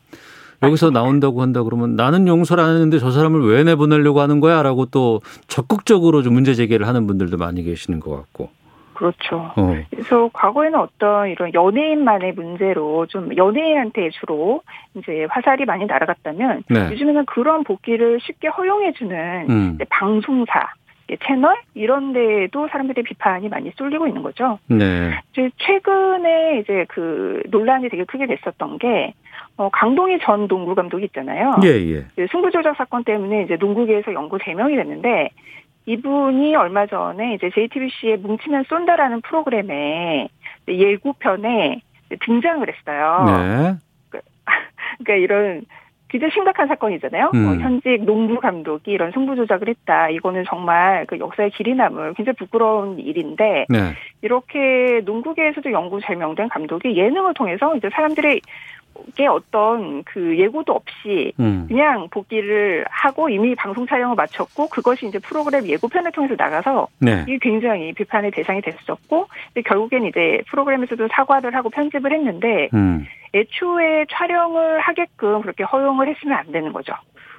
[0.62, 4.86] 여기서 나온다고 한다 그러면 나는 용서를 안 했는데 저 사람을 왜 내보내려고 하는 거야 라고
[4.86, 8.50] 또 적극적으로 좀 문제 제기를 하는 분들도 많이 계시는 것 같고.
[9.00, 9.50] 그렇죠.
[9.56, 9.76] 어.
[9.88, 14.61] 그래서 과거에는 어떤 이런 연예인만의 문제로 좀 연예인한테 주로
[14.94, 16.90] 이제 화살이 많이 날아갔다면 네.
[16.90, 19.78] 요즘에는 그런 복귀를 쉽게 허용해주는 음.
[19.88, 20.74] 방송사,
[21.24, 24.58] 채널 이런 데에도 사람들의 비판이 많이 쏠리고 있는 거죠.
[24.68, 25.20] 네.
[25.32, 29.14] 이제 최근에 이제 그 논란이 되게 크게 됐었던 게
[29.56, 31.56] 어, 강동희 전 농구 감독이 있잖아요.
[31.64, 32.04] 예, 예.
[32.16, 35.30] 그 승부 조작 사건 때문에 이제 농구계에서 연구 제명이 됐는데
[35.86, 40.28] 이분이 얼마 전에 이제 JTBC의 뭉치면 쏜다라는 프로그램에
[40.68, 41.82] 예고편에
[42.20, 43.24] 등장을 했어요.
[43.26, 43.74] 네.
[44.11, 44.20] 그,
[44.98, 45.62] 그러니까 이런
[46.11, 47.30] 굉장히 심각한 사건이잖아요.
[47.34, 47.48] 음.
[47.48, 50.11] 어, 현직 농구 감독이 이런 승부 조작을 했다.
[50.11, 53.78] 이거는 정말 그 역사의 길이 남을 굉장히 부끄러운 일인데 네.
[54.22, 58.40] 이렇게 농구계에서도 연구 제명된 감독이 예능을 통해서 이제 사람들의
[59.14, 61.66] 게 어떤 그 예고도 없이 음.
[61.68, 67.24] 그냥 복귀를 하고 이미 방송 촬영을 마쳤고 그것이 이제 프로그램 예고편을 통해서 나가서 네.
[67.28, 69.28] 이게 굉장히 비판의 대상이 됐었고
[69.64, 73.07] 결국엔 이제 프로그램에서도 사과를 하고 편집을 했는데 음.
[73.34, 76.92] 애초에 촬영을 하게끔 그렇게 허용을 했으면 안 되는 거죠.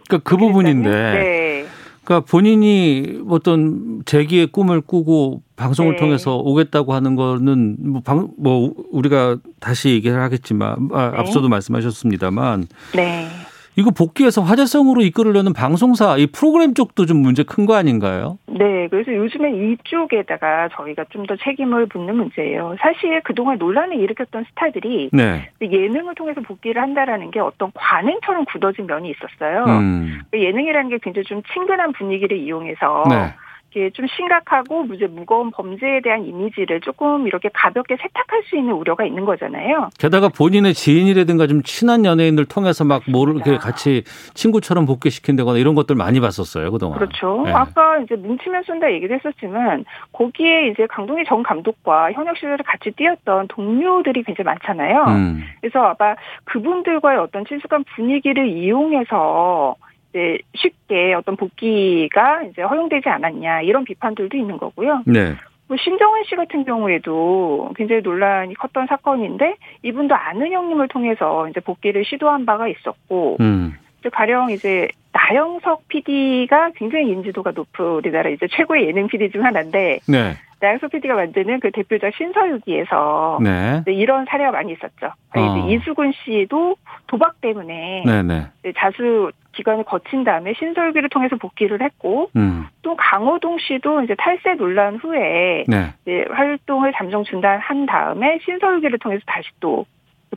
[0.07, 0.89] 그러니까 그 부분인데.
[0.89, 1.65] 네.
[2.03, 5.97] 그러니까 본인이 어떤 재기의 꿈을 꾸고 방송을 네.
[5.99, 11.17] 통해서 오겠다고 하는 거는 뭐, 방, 뭐 우리가 다시 얘기를 하겠지만 아, 네.
[11.17, 13.29] 앞서도 말씀하셨습니다만 네.
[13.77, 18.37] 이거 복귀해서 화제성으로 이끌으려는 방송사 이 프로그램 쪽도 좀 문제 큰 거 아닌가요?
[18.47, 22.75] 네, 그래서 요즘엔 이쪽에다가 저희가 좀 더 책임을 묻는 문제예요.
[22.81, 25.49] 사실 그동안 논란을 일으켰던 스타들이 네.
[25.61, 29.63] 예능을 통해서 복귀를 한다라는 게 어떤 관행처럼 굳어진 면이 있었어요.
[29.65, 30.21] 음.
[30.33, 33.33] 예능이라는 게 굉장히 좀 친근한 분위기를 이용해서 네.
[33.71, 39.05] 이게 좀 심각하고 이제 무거운 범죄에 대한 이미지를 조금 이렇게 가볍게 세탁할 수 있는 우려가
[39.05, 39.89] 있는 거잖아요.
[39.97, 44.03] 게다가 본인의 지인이라든가 좀 친한 연예인들 통해서 막 뭐를 이렇게 같이
[44.33, 46.99] 친구처럼 복귀시킨다거나 이런 것들 많이 봤었어요 그동안.
[46.99, 47.43] 그렇죠.
[47.45, 47.53] 네.
[47.53, 53.47] 아까 이제 뭉치면 쏜다 얘기도 했었지만 거기에 이제 강동희 전 감독과 현역 시절에 같이 뛰었던
[53.47, 55.03] 동료들이 굉장히 많잖아요.
[55.07, 55.43] 음.
[55.61, 59.75] 그래서 아마 그분들과의 어떤 친숙한 분위기를 이용해서
[60.11, 65.03] 이제 쉽게 어떤 복귀가 이제 허용되지 않았냐 이런 비판들도 있는 거고요.
[65.05, 65.35] 네.
[65.67, 72.03] 뭐 신정은 씨 같은 경우에도 굉장히 논란이 컸던 사건인데 이분도 아는 형님을 통해서 이제 복귀를
[72.03, 73.73] 시도한 바가 있었고 음.
[74.09, 80.35] 가령 이제 나영석 PD가 굉장히 인지도가 높은 우리나라 이제 최고의 예능 PD 중 하나인데 네.
[80.61, 83.83] 나영석 PD가 만드는 그 대표작 신서유기에서 네.
[83.87, 85.13] 이런 사례가 많이 있었죠.
[85.35, 85.67] 어.
[85.67, 86.75] 이수근 씨도
[87.07, 88.47] 도박 때문에 네네.
[88.63, 88.73] 네.
[88.77, 92.67] 자수 기간을 거친 다음에 신설기를 통해서 복귀를 했고 음.
[92.83, 96.25] 또 강호동 씨도 이제 탈세 논란 후에 네.
[96.29, 99.85] 활동을 잠정 중단한 다음에 신설기를 통해서 다시 또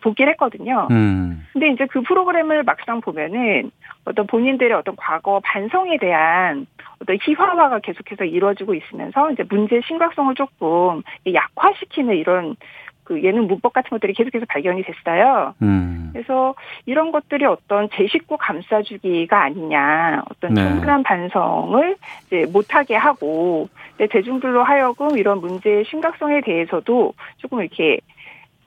[0.00, 0.88] 복귀를 했거든요.
[0.90, 1.46] 음.
[1.52, 3.70] 근데 이제 그 프로그램을 막상 보면은
[4.04, 6.66] 어떤 본인들의 어떤 과거 반성에 대한
[7.00, 12.56] 어떤 희화화가 계속해서 이루어지고 있으면서 이제 문제의 심각성을 조금 약화시키는 이런
[13.04, 15.54] 그 예능 문법 같은 것들이 계속해서 발견이 됐어요.
[15.62, 16.10] 음.
[16.12, 16.54] 그래서
[16.86, 20.62] 이런 것들이 어떤 제 식구 감싸주기가 아니냐, 어떤 네.
[20.62, 23.68] 충분한 반성을 이제 못하게 하고,
[24.10, 27.98] 대중들로 하여금 이런 문제의 심각성에 대해서도 조금 이렇게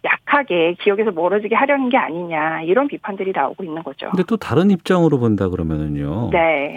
[0.03, 4.09] 약하게 기억에서 멀어지게 하려는 게 아니냐 이런 비판들이 나오고 있는 거죠.
[4.09, 6.29] 근데 또 다른 입장으로 본다 그러면은요.
[6.31, 6.75] 네.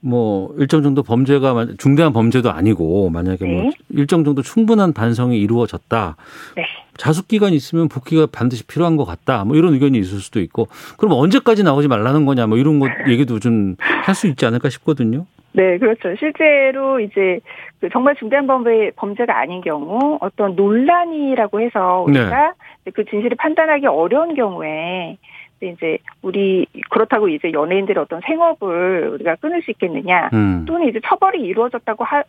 [0.00, 3.62] 뭐 일정 정도 범죄가 중대한 범죄도 아니고 만약에 뭐 네.
[3.62, 6.16] 뭐 일정 정도 충분한 반성이 이루어졌다.
[6.56, 6.64] 네.
[6.96, 9.44] 자숙 기간이 있으면 복귀가 반드시 필요한 것 같다.
[9.44, 10.68] 뭐 이런 의견이 있을 수도 있고
[10.98, 15.26] 그럼 언제까지 나오지 말라는 거냐 뭐 이런 것 얘기도 좀 할 수 있지 않을까 싶거든요.
[15.52, 16.14] 네, 그렇죠.
[16.18, 17.40] 실제로 이제
[17.80, 22.90] 그 정말 중대한 범죄, 범죄가 아닌 경우 어떤 논란이라고 해서 우리가 네.
[22.90, 25.16] 그 진실을 판단하기 어려운 경우에
[25.62, 30.64] 이제 우리 그렇다고 이제 연예인들의 어떤 생업을 우리가 끊을 수 있겠느냐 음.
[30.66, 32.22] 또는 이제 처벌이 이루어졌다고 하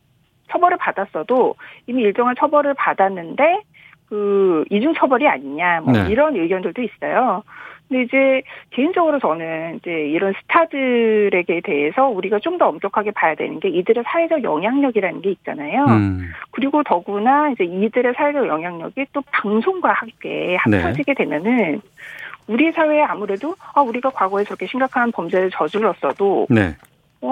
[0.51, 1.55] 처벌을 받았어도
[1.88, 3.61] 이미 일정한 처벌을 받았는데
[4.10, 6.10] 그 이중 처벌이 아니냐 뭐 네.
[6.10, 7.43] 이런 의견들도 있어요.
[7.88, 8.41] 근데 이제
[8.72, 14.43] 개인적으로 저는 이제 이런 스타들에게 대해서 우리가 좀 더 엄격하게 봐야 되는 게 이들의 사회적
[14.43, 15.86] 영향력이라는 게 있잖아요.
[15.86, 16.32] 음.
[16.51, 21.24] 그리고 더구나 이제 이들의 사회적 영향력이 또 방송과 함께 합쳐지게 네.
[21.26, 21.82] 되면은
[22.47, 26.76] 우리 사회에 아무래도 아 우리가 과거에 저렇게 심각한 범죄를 저질렀어도 네.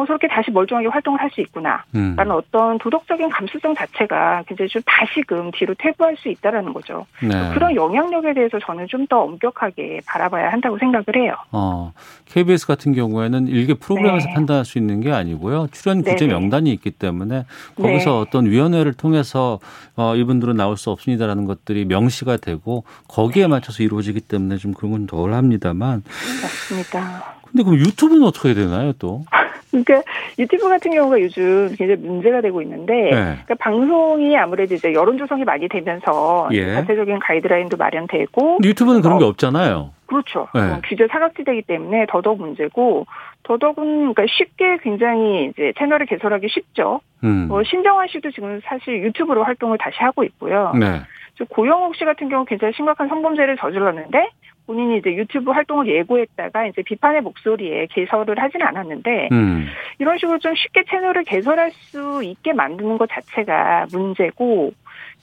[0.02, 1.84] 어, 저렇게 다시 멀쩡하게 활동을 할 수 있구나.
[1.96, 2.14] 음.
[2.16, 7.06] 라는 어떤 도덕적인 감수성 자체가 굉장히 좀 다시금 뒤로 퇴보할 수 있다라는 거죠.
[7.22, 7.30] 네.
[7.54, 11.36] 그런 영향력에 대해서 저는 좀 더 엄격하게 바라봐야 한다고 생각을 해요.
[11.52, 11.92] 어,
[12.26, 14.34] KBS 같은 경우에는 일개 프로그램에서 네.
[14.34, 15.68] 판단할 수 있는 게 아니고요.
[15.72, 16.34] 출연 규제 네네.
[16.40, 18.18] 명단이 있기 때문에 거기서 네.
[18.18, 19.60] 어떤 위원회를 통해서
[19.98, 25.08] 어, 이분들은 나올 수 없습니다라는 것들이 명시가 되고 거기에 맞춰서 이루어지기 때문에 좀 그런 건
[25.08, 26.02] 덜 합니다만.
[26.42, 27.36] 맞습니다.
[27.52, 29.26] 근데 그럼 유튜브는 어떻게 되나요, 또?
[29.74, 30.04] 그러니까
[30.38, 33.10] 유튜브 같은 경우가 요즘 굉장히 문제가 되고 있는데 네.
[33.10, 36.74] 그러니까 방송이 아무래도 이제 여론 조성이 많이 되면서 예.
[36.76, 39.92] 자체적인 가이드라인도 마련되고 유튜브는 그런 게 없잖아요.
[40.06, 40.48] 그렇죠.
[40.54, 40.62] 네.
[40.62, 43.08] 어, 규제 사각지대이기 때문에 더더욱 문제고
[43.42, 47.02] 더더군 그러니까 쉽게 굉장히 이제 채널을 개설하기 쉽죠.
[47.24, 47.48] 음.
[47.50, 50.72] 어, 신정환 씨도 지금 사실 유튜브로 활동을 다시 하고 있고요.
[50.80, 51.02] 네.
[51.50, 54.30] 고영욱 씨 같은 경우 굉장히 심각한 성범죄를 저질렀는데
[54.66, 59.68] 본인이 이제 유튜브 활동을 예고했다가 이제 비판의 목소리에 개설을 하진 않았는데 음.
[60.00, 64.74] 이런 식으로 좀 쉽게 채널을 개설할 수 있게 만드는 것 자체가 문제고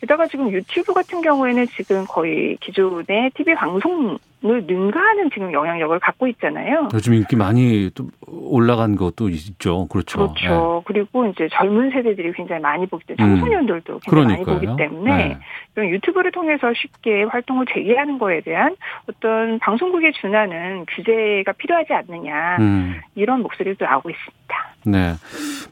[0.01, 6.27] 게다가 지금 유튜브 같은 경우에는 지금 거의 기존의 TV 방송 을 능가하는 지금 영향력을 갖고
[6.29, 6.89] 있잖아요.
[6.95, 9.87] 요즘 인기 많이 또 올라간 것도 있죠.
[9.89, 10.33] 그렇죠.
[10.33, 10.77] 그렇죠.
[10.79, 10.83] 네.
[10.87, 14.01] 그리고 이제 젊은 세대들이 굉장히 많이 보기 때문에 청소년들도 음.
[14.03, 14.55] 굉장히 그러니까요.
[14.57, 15.39] 많이 보기 때문에
[15.75, 15.91] 네.
[15.91, 18.77] 유튜브를 통해서 쉽게 활동을 재개하는 거에 대한
[19.11, 23.01] 어떤 방송국에 준하는 규제가 필요하지 않느냐 음.
[23.17, 24.75] 이런 목소리도 나오고 있습니다.
[24.87, 25.13] 네.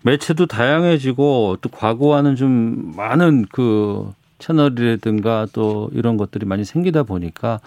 [0.04, 7.60] 매체도 다양해지고 또 과거와는 좀 많은 그 채널이라든가 또 이런 것들이 많이 생기다 보니까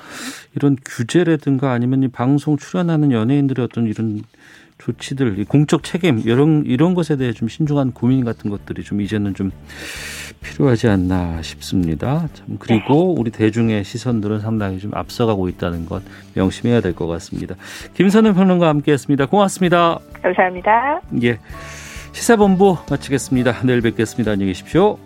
[0.56, 4.22] 이런 규제라든가 아니면 이 방송 출연하는 연예인들의 어떤 이런
[4.78, 9.52] 조치들, 공적 책임 이런 이런 것에 대해 좀 신중한 고민 같은 것들이 좀 이제는 좀
[10.42, 12.28] 필요하지 않나 싶습니다.
[12.34, 16.02] 참 그리고 우리 대중의 시선들은 상당히 좀 앞서가고 있다는 것
[16.34, 17.54] 명심해야 될 것 같습니다.
[17.94, 19.28] 김선우 평론가 함께했습니다.
[19.28, 20.00] 고맙습니다.
[20.24, 21.02] 감사합니다.
[21.22, 21.38] 예,
[22.14, 23.62] 시사본부 마치겠습니다.
[23.64, 24.32] 내일 뵙겠습니다.
[24.32, 24.98] 안녕히 계십시오.